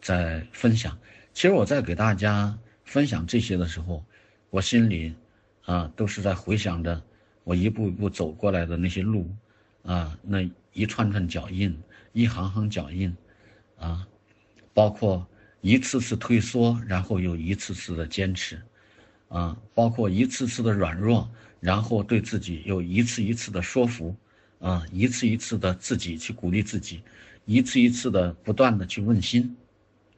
[0.01, 0.97] 在分享。
[1.33, 4.05] 其实我在给大家分享这些的时候，
[4.51, 5.13] 我心里
[5.65, 7.03] 啊，都是在回想着
[7.43, 9.29] 我一步一步走过来的那些路，
[9.83, 11.77] 啊，那一串串脚印，
[12.13, 13.13] 一行行脚印，
[13.77, 14.07] 啊，
[14.73, 15.27] 包括。
[15.61, 18.63] 一次次退缩，然后又一次次的坚持，
[19.29, 24.15] 啊，包括一次次的软弱，然后对自己又一次一次的说服，
[24.61, 27.03] 啊，一次一次的自己去鼓励自己，
[27.45, 29.57] 一次一次的不断的去问心，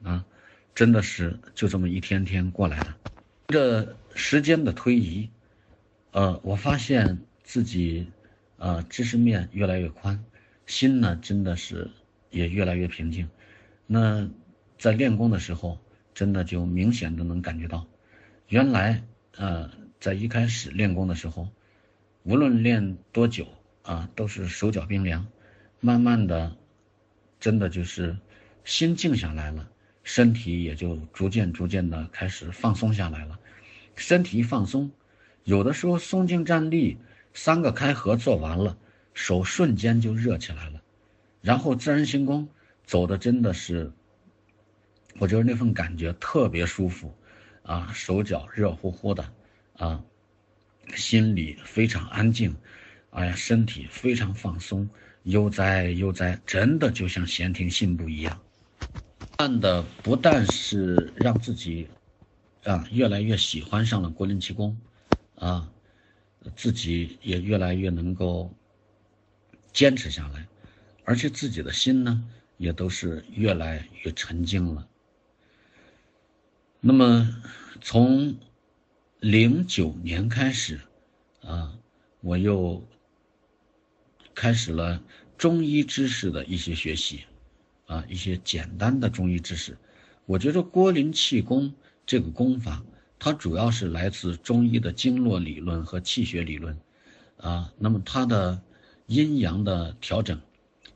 [0.03, 0.23] 啊，
[0.75, 2.93] 真的是就这么一天天过来的。
[3.49, 5.27] 随着时间的推移，
[6.11, 8.07] 呃，我发现自己，
[8.57, 10.23] 呃，知识面越来越宽，
[10.67, 11.89] 心呢真的是
[12.29, 13.27] 也越来越平静，
[13.87, 14.29] 那。
[14.81, 15.77] 在练功的时候，
[16.11, 17.85] 真的就明显的能感觉到，
[18.47, 19.03] 原来
[19.37, 21.47] 呃，在一开始练功的时候，
[22.23, 23.47] 无论练多久
[23.83, 25.27] 啊，都是手脚冰凉。
[25.81, 26.57] 慢慢的，
[27.39, 28.17] 真的就是
[28.65, 29.69] 心静下来了，
[30.03, 33.39] 身体也就逐渐逐渐的开始放松下来了。
[33.95, 34.89] 身体一放松，
[35.43, 36.97] 有的时候松静站立
[37.35, 38.75] 三个开合做完了，
[39.13, 40.81] 手瞬间就热起来了，
[41.39, 42.49] 然后自然行功
[42.83, 43.91] 走的真的是。
[45.19, 47.13] 我觉得那份感觉特别舒服，
[47.63, 49.33] 啊，手脚热乎乎的，
[49.77, 50.03] 啊，
[50.95, 52.55] 心里非常安静，
[53.11, 54.89] 哎呀，身体非常放松，
[55.23, 58.41] 悠哉悠哉，真的就像闲庭信步一样。
[59.37, 61.87] 慢的不但是让自己，
[62.63, 64.77] 啊，越来越喜欢上了国林气功，
[65.35, 65.69] 啊，
[66.55, 68.51] 自己也越来越能够
[69.73, 70.47] 坚持下来，
[71.03, 72.23] 而且自己的心呢，
[72.57, 74.87] 也都是越来越沉静了。
[76.83, 77.29] 那么，
[77.79, 78.35] 从
[79.19, 80.81] 零九年开始，
[81.43, 81.77] 啊，
[82.21, 82.83] 我又
[84.33, 84.99] 开始了
[85.37, 87.25] 中医知识的一些学习，
[87.85, 89.77] 啊，一些简单的中医知识。
[90.25, 91.71] 我觉得郭林气功
[92.03, 92.83] 这个功法，
[93.19, 96.75] 它主要是来自中医的经络理论和气血理论，
[97.37, 98.59] 啊，那么它的
[99.05, 100.41] 阴阳的调整、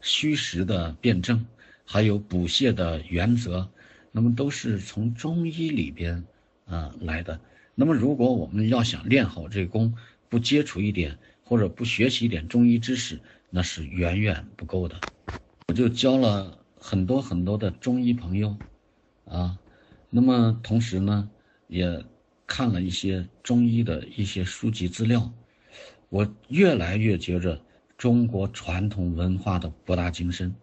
[0.01, 1.45] 虚实的辩证，
[1.85, 3.69] 还有补泻的原则。
[4.15, 6.23] 那么都是从中医里边
[6.63, 7.37] 啊来的。
[7.75, 9.93] 那么如果我们要想练好这功，
[10.29, 14.97] 不接触一点或者不学习一点中医知识，那是远远不够的。
[15.67, 18.55] 我就交了很多很多的中医朋友，
[19.25, 19.59] 啊，
[20.09, 21.29] 那么同时呢，
[21.67, 22.01] 也
[22.47, 25.29] 看了一些中医的一些书籍资料，
[26.07, 27.61] 我越来越觉着
[27.97, 30.55] 中国传统文化的博大精深，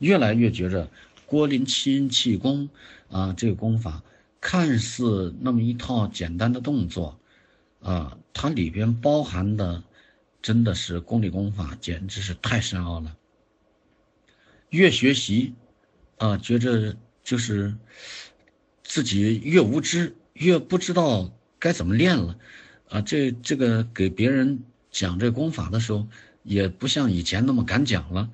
[0.00, 0.86] 越来越觉着。
[1.34, 2.68] 郭林七阴气功，
[3.10, 4.04] 啊，这个功法
[4.40, 7.18] 看似那么一套简单的动作，
[7.80, 9.82] 啊，它里边包含的
[10.40, 13.16] 真的是功力功法，简直是太深奥了。
[14.70, 15.54] 越学习，
[16.18, 17.74] 啊，觉着就是
[18.84, 22.38] 自己越无知，越不知道该怎么练了，
[22.90, 26.06] 啊，这这个给别人讲这功法的时候，
[26.44, 28.30] 也不像以前那么敢讲了。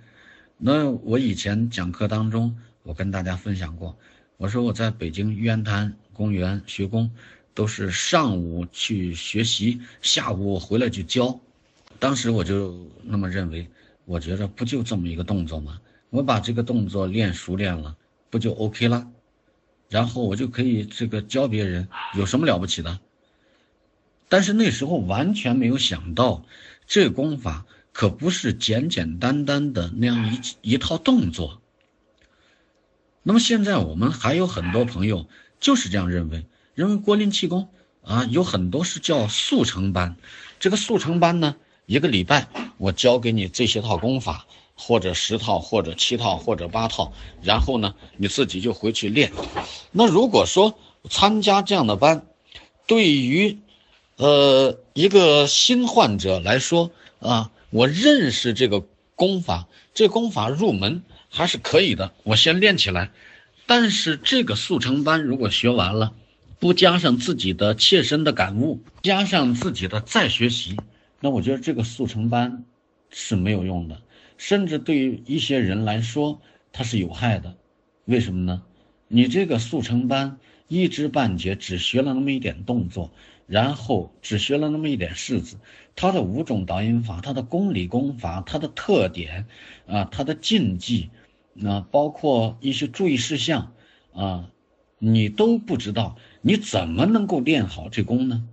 [0.59, 2.59] 那我以前讲课当中。
[2.83, 3.97] 我跟大家分享过，
[4.37, 7.11] 我说我在北京玉渊潭公园学功，
[7.55, 11.39] 都是上午去学习，下午我回来就教。
[11.99, 13.69] 当时我就那么认为，
[14.07, 15.81] 我觉得不就这么一个动作吗？
[16.09, 17.97] 我把这个动作练熟练了，
[18.31, 19.07] 不就 OK 了？
[19.89, 22.99] 然后我就可以这个教别人，有什么了不起的？
[24.29, 26.45] 但是那时候完全没有想到，
[26.87, 31.60] 这功法可不是简简单单的那样一一套动作。
[33.23, 35.27] 那么现在我们还有很多朋友
[35.61, 37.69] 就是这样认为，认为国林气功
[38.03, 40.17] 啊有很多是叫速成班，
[40.59, 42.49] 这个速成班呢，一个礼拜
[42.79, 47.13] 我教给你这些套功法，或者十套，或者七套，或者八套，
[47.43, 49.33] 然后呢你自己就回去练。
[49.93, 50.79] 那如果说
[51.11, 52.25] 参加这样的班，
[52.87, 53.59] 对于
[54.17, 58.83] 呃一个新患者来说啊，我认识这个
[59.15, 61.03] 功法，这功法入门。
[61.31, 63.11] 还是可以的，我先练起来。
[63.67, 66.13] 但是这个速成班如果学完了，
[66.59, 70.77] 不加上自己的切身的感悟，加上自己的再学习，
[71.21, 72.65] 那我觉得这个速成班
[73.11, 74.03] 是没有用的，
[74.37, 77.57] 甚至对于一些人来说，它是有害的。
[78.07, 78.63] 为什么呢？
[79.07, 83.13] 你这个速成班一知半解，只学了那么一点动作，
[83.47, 85.57] 然后只学了那么一点式子，
[85.95, 89.47] 它的五种导引法、它的公理功法、它的特点
[89.87, 91.11] 啊、它的禁忌，
[91.53, 93.73] 那包括一些注意事项
[94.13, 94.51] 啊，
[94.99, 98.49] 你都不知道，你怎么能够练好这功呢？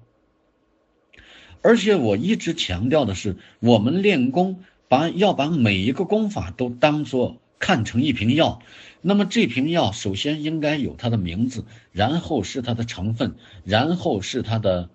[1.61, 8.61] 而且我一直强调的是，我们练功把要把每一个功法都当做看成一瓶药。
[9.01, 14.89] 那么这瓶药首先应该有它的名字，然后是它的成分，然后是它的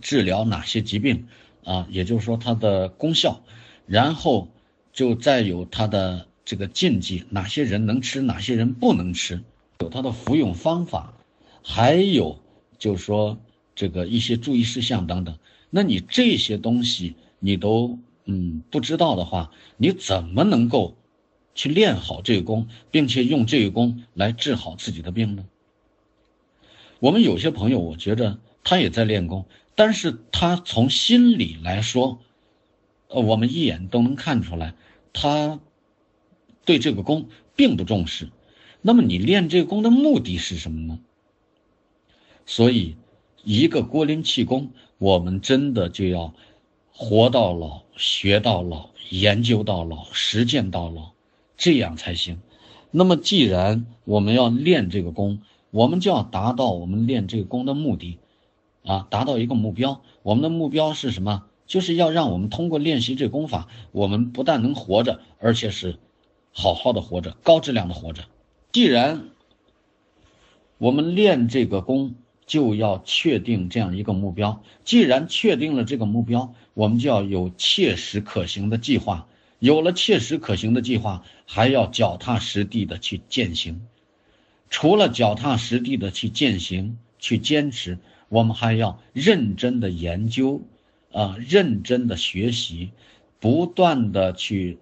[0.00, 1.26] 治疗哪些疾病
[1.64, 3.42] 啊，也就是说它的功效，
[3.86, 4.48] 然后
[4.92, 9.42] 就再有它的这个禁忌，哪些人能吃，哪些人不能吃，
[9.80, 11.14] 有它的服用方法，
[11.62, 12.38] 还有
[12.78, 13.38] 就是说
[13.74, 15.38] 这个一些注意事项等等。
[15.70, 20.96] 那你这些东西你都嗯不知道的话，你怎么能够
[21.54, 25.44] 去练好这个功，并且用这个功来治好自己的病呢？
[27.00, 32.18] 我们有些朋友，我觉着他也在练功，但是他从心里来说，
[33.08, 34.74] 呃，我们一眼都能看出来，
[35.12, 35.60] 他
[36.64, 38.30] 对这个功并不重视。
[38.82, 40.98] 那么你练这个功的目的是什么呢？
[42.46, 42.96] 所以，
[43.42, 44.70] 一个郭林气功。
[44.98, 46.32] 我们真的就要
[46.92, 51.10] 活到老学到老研究到老实践到老，
[51.58, 52.40] 这样才行。
[52.92, 55.42] 那么，既然我们要练这个功，
[55.72, 58.18] 我们就要达到我们练这个功的目的，
[58.84, 60.00] 啊，达到一个目标。
[60.22, 61.44] 我们的目标是什么？
[61.66, 65.98] 就是要让我们通过练习这功法，我们不但能活着，而且是
[66.56, 68.22] 好好的活着，高质量的活着。
[68.72, 69.28] 既然
[70.78, 72.14] 我们练这个功，
[72.46, 74.62] 就要确定这样一个目标。
[74.84, 79.26] 既然确定了这个目标，我们就要有切实可行的计划。
[79.58, 83.86] 有了切实可行的计划，还要脚踏实地的去践行。
[84.70, 87.98] 除了脚踏实地的去践行、去坚持，
[88.28, 90.62] 我们还要认真的研究，
[91.12, 92.90] 啊，认真的学习，
[93.40, 94.78] 不断的去，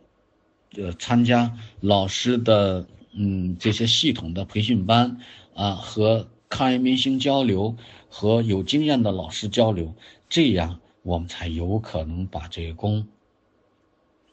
[0.76, 5.18] 呃，参加老师的嗯这些系统的培训班
[5.54, 6.28] 啊和。
[6.54, 7.78] 开明星交流
[8.10, 9.94] 和有经验的老师交流，
[10.28, 13.08] 这样我们才有可能把这个功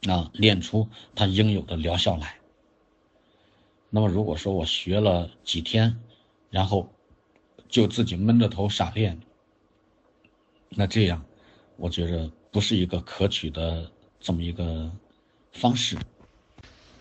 [0.05, 2.35] 啊练出它应有的疗效来。
[3.89, 5.97] 那么，如果说我学了几天，
[6.49, 6.89] 然后
[7.69, 9.17] 就自己闷着头傻练，
[10.67, 11.23] 那这样
[11.77, 14.91] 我觉着不是一个可取的这么一个
[15.53, 15.97] 方式。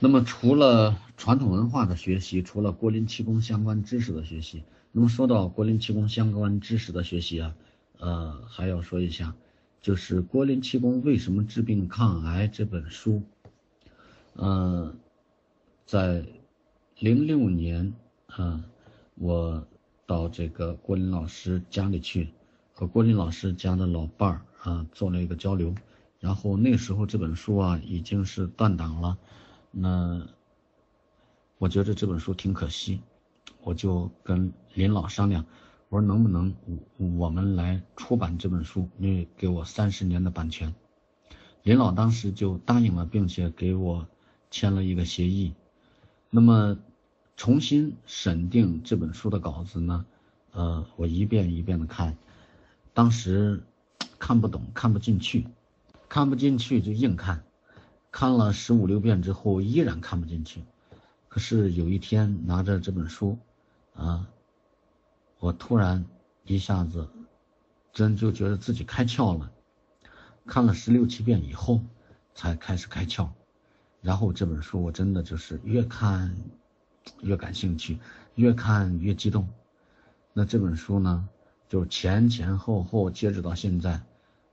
[0.00, 4.62] 那么，除了传统文化的学习，除了郭林气功相关知识的学习。
[4.92, 7.54] 那么说到郭林气功相关知识的学习啊，
[7.98, 9.34] 呃，还要说一下，
[9.82, 13.22] 就是《郭林气功为什么治病抗癌》这本书，
[14.34, 14.94] 呃，
[15.84, 16.24] 在
[17.00, 17.92] 零六年
[18.28, 18.64] 啊，
[19.16, 19.66] 我
[20.06, 22.28] 到这个郭林老师家里去，
[22.72, 25.74] 和郭林老师家的老伴儿啊做了一个交流，
[26.20, 29.18] 然后那时候这本书啊已经是断档了，
[29.70, 30.26] 那
[31.58, 33.00] 我觉得这本书挺可惜。
[33.62, 35.44] 我就跟林老商量，
[35.88, 36.54] 我说能不能
[36.96, 40.74] 我们来出版这本书，因为给我三十年的版权。
[41.64, 44.06] 林老当时就答应了，并且给我
[44.50, 45.52] 签了一个协议。
[46.30, 46.78] 那么
[47.36, 50.06] 重新审定这本书的稿子呢？
[50.52, 52.16] 呃，我一遍一遍的看，
[52.94, 53.62] 当时
[54.18, 55.46] 看不懂，看不进去，
[56.08, 57.44] 看不进去就硬看，
[58.18, 60.64] 看了十五六遍之后依然看不进去。
[61.28, 63.38] 可是有一天拿着这本书。
[63.94, 64.28] 啊！
[65.38, 66.04] 我突然
[66.44, 67.08] 一下子
[67.92, 69.50] 真就觉得自己开窍了，
[70.46, 71.80] 看了十六七遍以后
[72.34, 73.28] 才开始开窍，
[74.00, 76.32] 然后这本书我真的就是越看
[77.22, 77.98] 越感兴趣，
[78.36, 79.48] 越看越激动。
[80.32, 81.28] 那这本书呢，
[81.68, 84.00] 就前前后后截止到现在，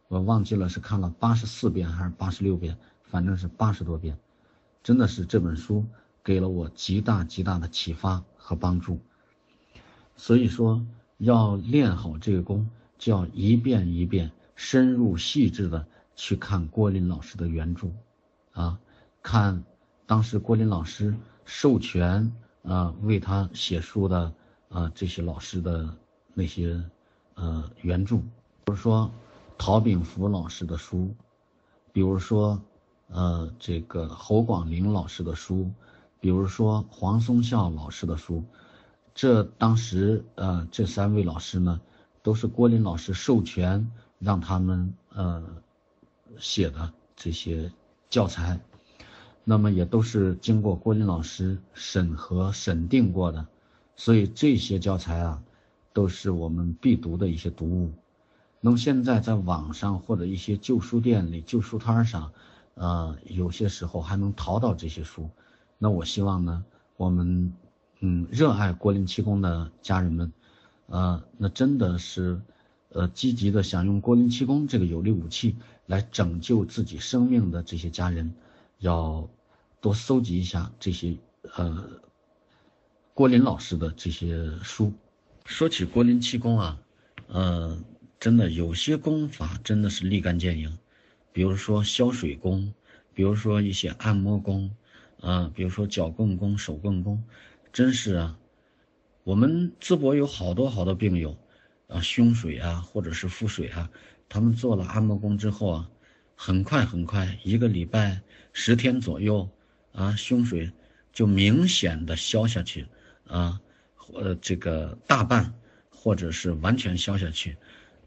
[0.07, 2.76] 我忘记了是看了八十四遍还是八十六遍，
[3.16, 4.18] 反正是八十多遍。
[4.84, 5.86] 真的是这本书
[6.22, 8.99] 给了我极大极大的启发和帮助。
[10.18, 10.86] 所以说，
[11.18, 15.88] 要练好这个功，就要一遍一遍深入细致的
[16.18, 17.88] 去看郭林老师的原著，
[18.51, 18.78] 啊，
[19.24, 19.63] 看
[20.05, 22.30] 当时郭林老师授权
[22.63, 24.34] 啊为他写书的
[24.68, 25.95] 啊这些老师的
[26.34, 26.84] 那些
[27.36, 29.09] 呃原著，比如说
[29.57, 31.16] 陶炳福老师的书，
[31.93, 32.61] 比如说
[33.08, 35.72] 呃这个侯广林老师的书，
[36.20, 38.43] 比如说黄松孝老师的书。
[39.14, 41.80] 这当时，呃，这三位老师呢，
[42.22, 43.89] 都是郭林老师授权
[44.20, 45.41] 让他们呃
[46.38, 47.72] 写的这些
[48.10, 48.60] 教材，
[49.45, 53.47] 那么也都是经过郭林老师审核审定过的，
[53.95, 55.41] 所以这些教材啊，
[55.93, 57.93] 都是我们必读的一些读物。
[58.60, 62.34] 那么现在在网上或者一些旧书店里、旧书摊上，
[62.76, 65.30] 呃，有些时候还能淘到这些书。
[65.78, 66.63] 那我希望呢，
[66.95, 67.53] 我们
[67.99, 70.32] 嗯热爱国林气功的家人们，
[70.86, 72.39] 呃，那真的是，
[72.89, 75.55] 呃，积极的想用国林气功这个有力武器
[75.88, 78.34] 来拯救自己生命的这些家人，
[78.80, 79.28] 要
[79.82, 81.17] 多搜集一下这些
[81.55, 81.86] 呃
[83.13, 84.93] 郭林老师的这些书。
[85.43, 86.80] 说起郭林气功啊，
[87.28, 87.78] 呃。
[88.17, 90.76] 真的有些功法真的是立竿见影，
[91.36, 92.74] 比如说消水功，
[93.14, 94.72] 比如说一些按摩功，
[95.20, 97.22] 啊，比如说脚棍功、手棍功，
[97.74, 98.40] 真是啊，
[99.26, 101.38] 我们淄博有好多好多病友，
[101.90, 103.90] 啊，胸水啊，或者是腹水啊，
[104.30, 105.90] 他们做了按摩功之后啊，
[106.38, 108.22] 很快很快，一个礼拜
[108.54, 109.50] 十天左右，
[109.92, 110.72] 啊，胸水
[111.12, 112.88] 就明显的消下去，
[113.28, 113.60] 啊，
[114.14, 115.54] 呃，这个大半
[115.90, 117.58] 或者是完全消下去。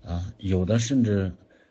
[0.03, 1.31] 啊，有的甚至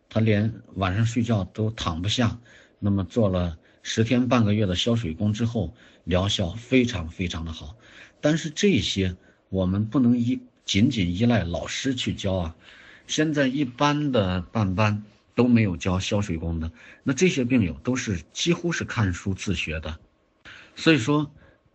[0.09, 2.39] 他连晚上睡觉都躺不下，
[2.79, 7.75] 那么做了十天半个月的消水功之后，疗效非常非常的好。
[8.21, 9.15] 但是这些
[9.49, 12.55] 我们不能依仅仅依赖老师去教啊，
[13.05, 15.03] 现在一般的办班
[15.35, 16.71] 都没有教消水功的，
[17.03, 19.99] 那这些病友都是几乎是看书自学的，
[20.75, 21.31] 所以说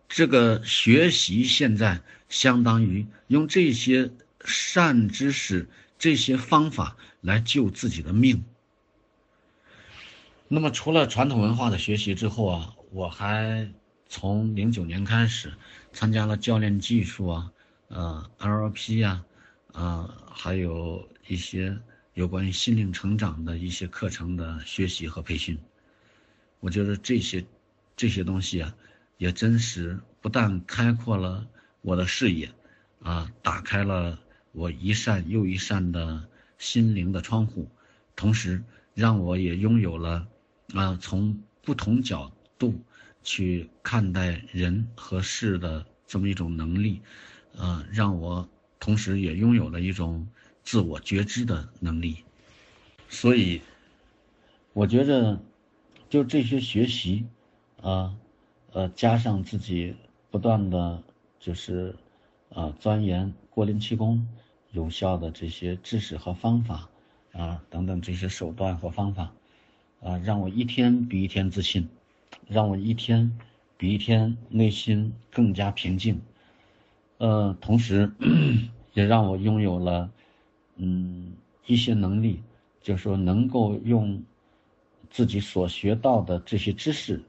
[0.09, 4.11] 这个学习现在相当于用这些
[4.45, 5.69] 善知识。
[6.03, 8.45] 这些方法来救自己的命。
[10.49, 13.73] 那么，除了传统文化的学习之后啊，我还
[14.09, 15.55] 从零九年开始
[15.93, 17.53] 参加了教练技术啊，
[17.87, 19.25] 呃，NLP 呀，
[19.75, 21.79] 啊，还有一些
[22.15, 25.57] 有关于心灵成长的一些课程的学习和培训。
[26.59, 27.45] 我觉得这些
[27.95, 28.75] 这些东西啊，
[29.19, 31.47] 也真实不但开阔了
[31.81, 32.51] 我的视野，
[33.05, 34.19] 啊，打开了。
[34.53, 36.29] 我一扇又一扇的
[36.59, 37.69] 心灵的窗户，
[38.15, 38.63] 同时
[38.95, 40.29] 让我也拥有了
[40.75, 42.79] 啊，从不同角度
[43.23, 47.01] 去看待人和事的这么一种能力，
[47.57, 48.49] 啊，让我
[48.79, 50.29] 同时也拥有了一种
[50.63, 52.25] 自我觉知的能力。
[53.09, 53.63] 所以，
[54.75, 55.41] 我觉着，
[56.11, 57.27] 就这些学习，
[57.81, 58.15] 啊，
[58.73, 59.95] 呃，加上自己
[60.31, 61.03] 不断的
[61.41, 61.97] 就是
[62.51, 64.27] 啊钻研过灵气功。
[64.73, 66.89] 有效的这些知识和方法，
[67.33, 69.33] 啊，等等这些手段和方法，
[70.01, 71.89] 啊，让我一天比一天自信，
[72.49, 73.39] 让我一天
[73.77, 76.21] 比一天内心更加平静，
[77.19, 78.11] 呃，同时
[78.95, 80.11] 也让我拥有了，
[80.77, 81.35] 嗯，
[81.67, 82.43] 一些能力，
[82.81, 84.23] 就是说能够用
[85.11, 87.23] 自己所学到的这些知识，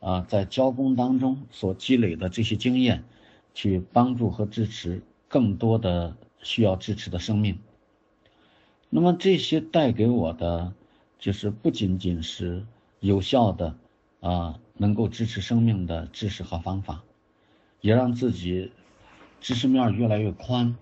[0.00, 3.02] 啊，在教工当中所积累的这些经验，
[3.54, 6.14] 去帮助和支持更多的。
[6.42, 7.58] 需要支持的生命，
[8.90, 10.72] 那么这些带给我的，
[11.18, 12.66] 就是不仅仅是
[13.00, 13.76] 有效的
[14.20, 17.02] 啊，能够支持生命的知识和方法，
[17.80, 18.72] 也让自己
[19.40, 20.76] 知识面越来越宽，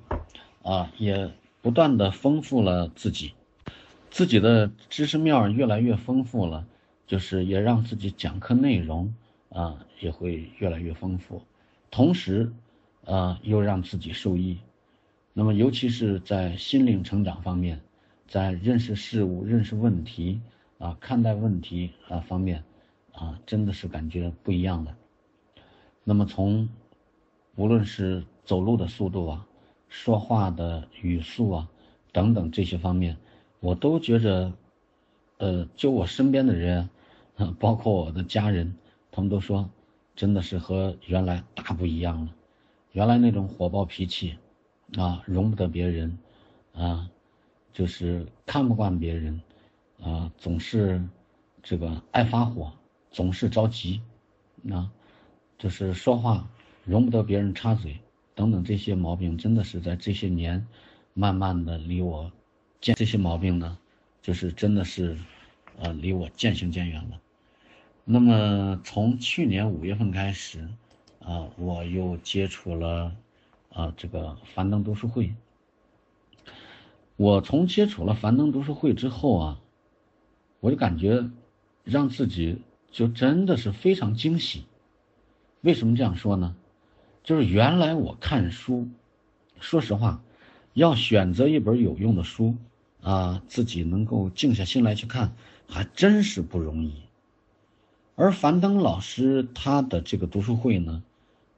[0.62, 1.30] 啊，也
[1.62, 3.34] 不断的丰富了自己，
[4.10, 6.66] 自己的知识面越来越丰富了，
[7.06, 9.14] 就是也让自己讲课内容
[9.50, 11.42] 啊也会越来越丰富，
[11.90, 12.52] 同时
[13.04, 14.58] 啊又让自己受益。
[15.40, 17.80] 那么，尤其是在心灵成长方面，
[18.28, 20.38] 在认识事物、认识问题
[20.76, 22.62] 啊、看待问题啊方面，
[23.12, 24.94] 啊，真的是感觉不一样的。
[26.04, 26.68] 那么，从
[27.56, 29.46] 无论是走路的速度啊、
[29.88, 31.70] 说话的语速啊
[32.12, 33.16] 等等这些方面，
[33.60, 34.52] 我都觉着，
[35.38, 36.90] 呃，就我身边的人，
[37.58, 38.76] 包括我的家人，
[39.10, 39.70] 他们都说，
[40.14, 42.34] 真的是和原来大不一样了。
[42.92, 44.36] 原来那种火爆脾气。
[44.96, 46.18] 啊，容不得别人，
[46.72, 47.08] 啊，
[47.72, 49.40] 就是看不惯别人，
[50.02, 51.00] 啊，总是
[51.62, 52.72] 这个爱发火，
[53.12, 54.00] 总是着急，
[54.70, 54.90] 啊，
[55.58, 56.48] 就是说话
[56.84, 57.96] 容不得别人插嘴，
[58.34, 60.66] 等等这些毛病，真的是在这些年，
[61.14, 62.32] 慢慢的离我
[62.80, 63.78] 渐这些毛病呢，
[64.20, 65.16] 就是真的是，
[65.78, 67.20] 呃，离我渐行渐远了。
[68.04, 70.68] 那么从去年五月份开始，
[71.20, 73.14] 啊，我又接触了。
[73.72, 75.34] 啊，这个樊登读书会，
[77.16, 79.60] 我从接触了樊登读书会之后啊，
[80.60, 81.30] 我就感觉
[81.84, 82.58] 让自己
[82.90, 84.64] 就真的是非常惊喜。
[85.60, 86.56] 为什么这样说呢？
[87.22, 88.88] 就是原来我看书，
[89.60, 90.22] 说实话，
[90.72, 92.56] 要选择一本有用的书
[93.02, 95.34] 啊，自己能够静下心来去看，
[95.68, 96.94] 还真是不容易。
[98.16, 101.02] 而樊登老师他的这个读书会呢，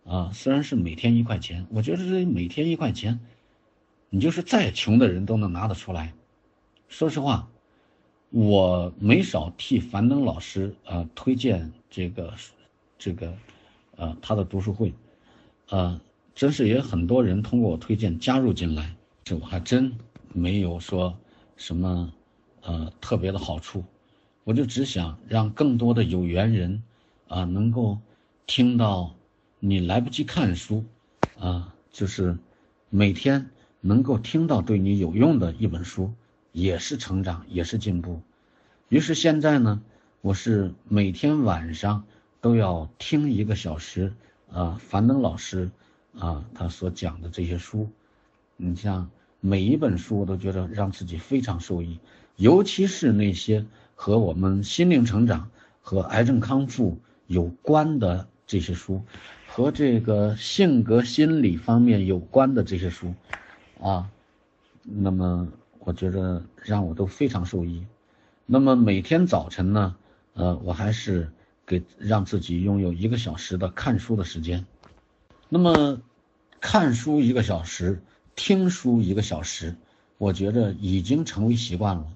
[0.05, 3.21] 啊，虽然是每天一块钱，我觉得这每天一块钱，
[4.11, 6.13] 你就是再穷的人都能拿得出来。
[6.89, 7.49] 说实话，
[8.31, 12.35] 我没少替樊登老师啊推荐这个
[12.99, 13.33] 这个，
[13.97, 14.93] 呃，他的读书会，
[15.69, 16.01] 呃，
[16.35, 19.93] 真是也很多人通过我推荐加入进来，这我还真
[20.33, 21.17] 没有说
[21.57, 22.13] 什么
[22.63, 23.85] 呃特别的好处。
[24.45, 26.83] 我就只想让更多的有缘人，
[27.29, 27.97] 啊，能够
[28.47, 29.15] 听到
[29.65, 30.85] 你来不及看书，
[31.39, 32.37] 啊，就是
[32.91, 33.49] 每天
[33.81, 36.13] 能够听到对你有用的一本书，
[36.51, 38.21] 也是成长，也是进步。
[38.89, 39.81] 于是现在呢，
[40.21, 42.03] 我是每天晚上
[42.41, 44.13] 都要听一个小时，
[44.51, 45.71] 啊，樊登老师
[46.19, 47.89] 啊他所讲的这些书，
[48.57, 49.09] 你像
[49.39, 52.01] 每一本书，我都觉得让自己非常受益，
[52.35, 53.65] 尤其是那些。
[53.95, 55.49] 和我们心灵成长
[55.81, 56.99] 和癌症康复
[57.29, 59.05] 有关的这些书，
[59.55, 63.13] 和这个性格心理方面有关的这些书，
[63.79, 64.11] 啊，
[64.83, 65.47] 那么
[65.81, 67.85] 我觉得让我都非常受益。
[68.47, 69.95] 那么每天早晨呢，
[70.33, 71.31] 呃，我还是
[71.67, 74.65] 给让自己拥有一个小时的看书的时间。
[75.51, 76.01] 那么
[76.59, 78.01] 看书一个小时，
[78.35, 79.77] 听书一个小时，
[80.17, 82.07] 我觉得已经成为习惯了。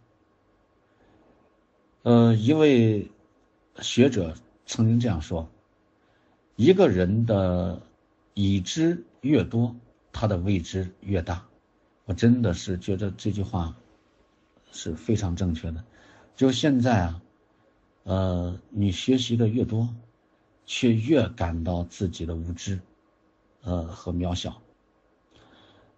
[2.03, 3.11] 呃，一位
[3.83, 4.35] 学者
[4.65, 5.47] 曾经这样说
[6.57, 7.81] ：“一个人的
[8.35, 9.77] 已知越多，
[10.13, 11.47] 他的未知越大。”
[12.07, 13.77] 我真的是觉得这句话
[14.73, 15.85] 是非常正确的。
[16.35, 17.23] 就现在啊，
[18.05, 19.89] 呃，你学习的越多，
[20.65, 22.81] 却越感到自己的无知，
[23.63, 24.61] 呃和渺小。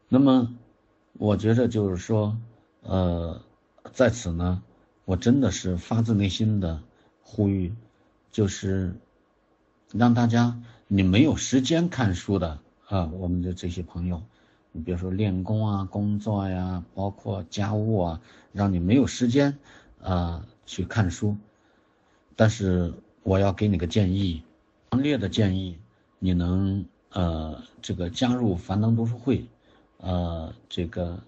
[0.09, 0.55] 那么，
[1.15, 2.39] 我觉得就是说，
[2.83, 3.41] 呃，
[3.93, 4.63] 在此呢。
[5.05, 6.83] 我真的是发自内心的
[7.23, 7.75] 呼吁，
[8.31, 8.95] 就是
[9.93, 12.59] 让大家，你没有时间看书的
[12.89, 14.23] 啊，我们的这些朋友，
[14.71, 18.21] 你比如说练功啊、工作呀，包括家务啊，
[18.53, 19.59] 让你没有时间
[20.03, 21.37] 啊去看书。
[22.37, 24.43] 但是我要给你个建议，
[24.91, 25.79] 强烈的建议，
[26.19, 29.47] 你能呃这个加入樊登读书会，
[29.97, 31.19] 呃这个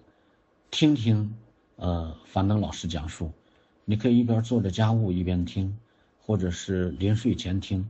[0.69, 1.35] 听听
[1.77, 3.31] 呃樊登老师讲述。
[3.85, 5.75] 你可以一边做着家务一边听，
[6.23, 7.89] 或者是临睡前听，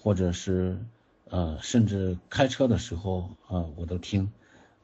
[0.00, 0.78] 或者是
[1.28, 4.32] 呃，甚至开车的时候啊，我都听，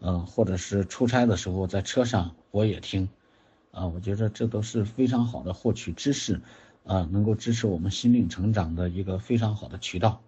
[0.00, 3.08] 嗯，或者是出差的时候在车上我也听，
[3.72, 6.40] 啊，我觉得这都是非常好的获取知识，
[6.84, 10.20] 啊，能够支持我们心灵成长的一个非常好的渠道。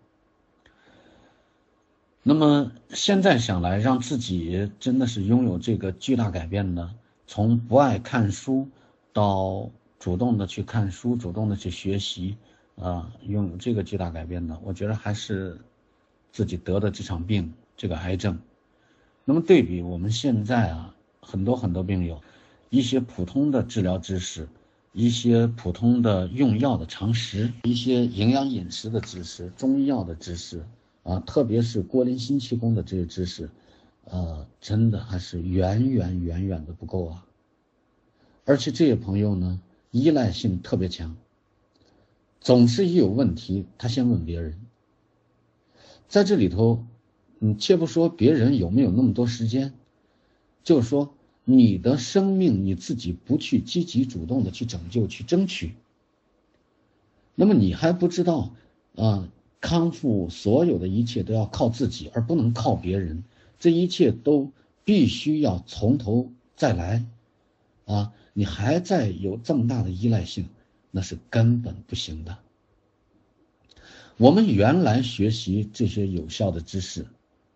[2.22, 6.95] 那么现在想来，让自己真的是拥有这个巨大改变呢？
[7.26, 8.68] 从不爱看书
[9.12, 9.70] 到。
[10.01, 12.36] 主动的去看书，主动的去学习，
[12.81, 15.59] 啊，拥有这个巨大改变的，我觉得还是
[16.31, 18.39] 自己得的这场病，这个癌症。
[19.24, 22.20] 那么对比我们现在啊，很多很多病友，
[22.70, 24.49] 一些普通的治疗知识，
[24.93, 30.64] 一些普通的用药的常识，一些营养饮食的知识，中医药的知识，
[31.03, 33.51] 啊，特别是郭林心气功的这些知识，
[34.05, 37.26] 呃，真的还是远远远远的不够啊。
[38.45, 39.61] 而且这些朋友呢。
[39.91, 41.16] 依赖性特别强，
[42.41, 44.61] 总是一有问题，他先问别人。
[46.09, 46.86] 在这里头，
[47.41, 49.74] 嗯，且不说别人有没有那么多时间，
[50.62, 51.14] 就是说
[51.45, 55.74] 你的生命你自己不去积极主动的去拯救、去争取，
[57.34, 58.55] 那么你还不知道
[58.97, 59.28] 啊，
[59.61, 63.24] 康复所有的一切都要靠自己，而不能靠别人，
[63.59, 64.53] 这一切都
[64.84, 67.05] 必须要从头再来，
[67.84, 68.12] 啊。
[68.34, 70.49] 你还在有这么大的依赖性，
[70.99, 72.36] 那是根本不行的。
[74.16, 77.07] 我们原来学习这些有效的知识，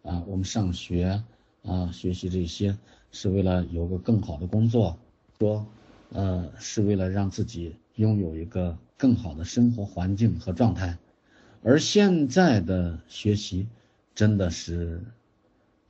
[0.04, 1.20] 啊，我们上学
[1.64, 2.78] 啊，学习这些
[3.10, 4.96] 是为了有个更好的工作，
[5.40, 5.66] 说，
[6.10, 10.96] 呃，是为了让自己拥有一个更好的生活环境和状态。
[11.64, 13.66] 而现在的学习，
[14.14, 15.00] 真的是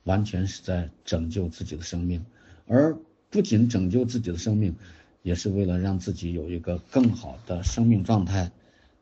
[0.05, 2.25] 完全是在拯救自己的生命，
[2.65, 2.97] 而。
[3.29, 4.75] 不仅拯救自己的生命，
[5.23, 8.51] 也是为了让自己有一个更好的生命状态，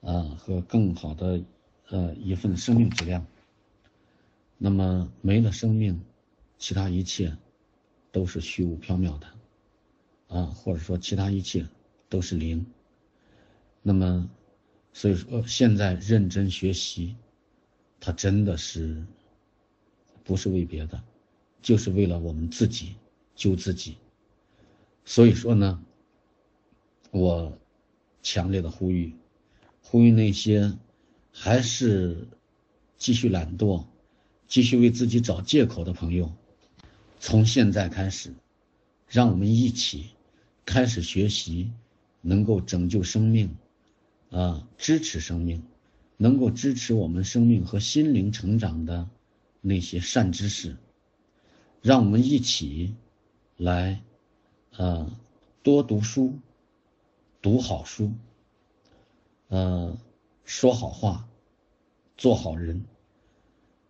[0.02, 1.42] 啊，和更好的
[1.90, 3.26] 呃一份生命质量。
[4.58, 6.00] 那么没了生命，
[6.58, 7.36] 其他一切
[8.12, 9.28] 都是虚无缥缈的，
[10.28, 11.68] 啊，或者说其他一切
[12.08, 12.66] 都是零。
[13.82, 14.30] 那么，
[14.94, 17.16] 所以说现在认真学习，
[18.00, 19.04] 它真的是
[20.24, 21.04] 不是为别的，
[21.64, 22.94] 就是为了我们自己
[23.36, 23.98] 救自己。
[25.04, 25.84] 所以说呢，
[27.12, 27.58] 我
[28.24, 29.14] 强烈的呼吁，
[29.82, 30.78] 呼吁那些
[31.32, 32.28] 还是
[32.98, 33.86] 继续懒惰、
[34.48, 36.32] 继续为自己找借口的朋友，
[37.20, 38.34] 从现在开始，
[39.08, 40.12] 让我们一起
[40.66, 41.72] 开始学习，
[42.22, 43.58] 能够拯救生命，
[44.30, 45.64] 啊，支持生命，
[46.16, 49.10] 能够支持我们生命和心灵成长的
[49.60, 50.78] 那些善知识，
[51.82, 52.96] 让我们一起
[53.58, 54.02] 来，
[54.78, 55.12] 呃，
[55.62, 56.40] 多读书，
[57.42, 58.12] 读好书。
[59.48, 59.98] 呃，
[60.46, 61.28] 说好话，
[62.16, 62.86] 做好人，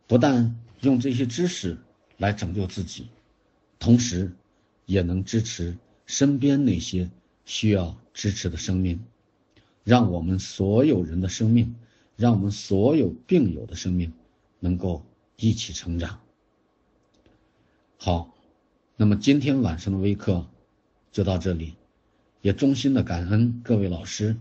[0.07, 1.77] 不但用这些知识
[2.17, 3.09] 来拯救自己，
[3.77, 4.35] 同时
[4.85, 7.11] 也能支持身边那些
[7.45, 9.03] 需要支持的生命，
[9.83, 11.75] 让我们所有人的生命，
[12.15, 14.11] 让我们所有病友的生命
[14.59, 16.19] 能够一起成长。
[17.97, 18.33] 好，
[18.95, 20.47] 那么今天晚上的微课
[21.11, 21.75] 就到这里，
[22.41, 24.35] 也衷心的感恩各位老师。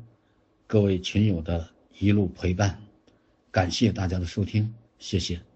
[0.66, 2.80] 各位群友的一路陪伴，
[3.50, 5.49] 感谢大家的收听，谢谢。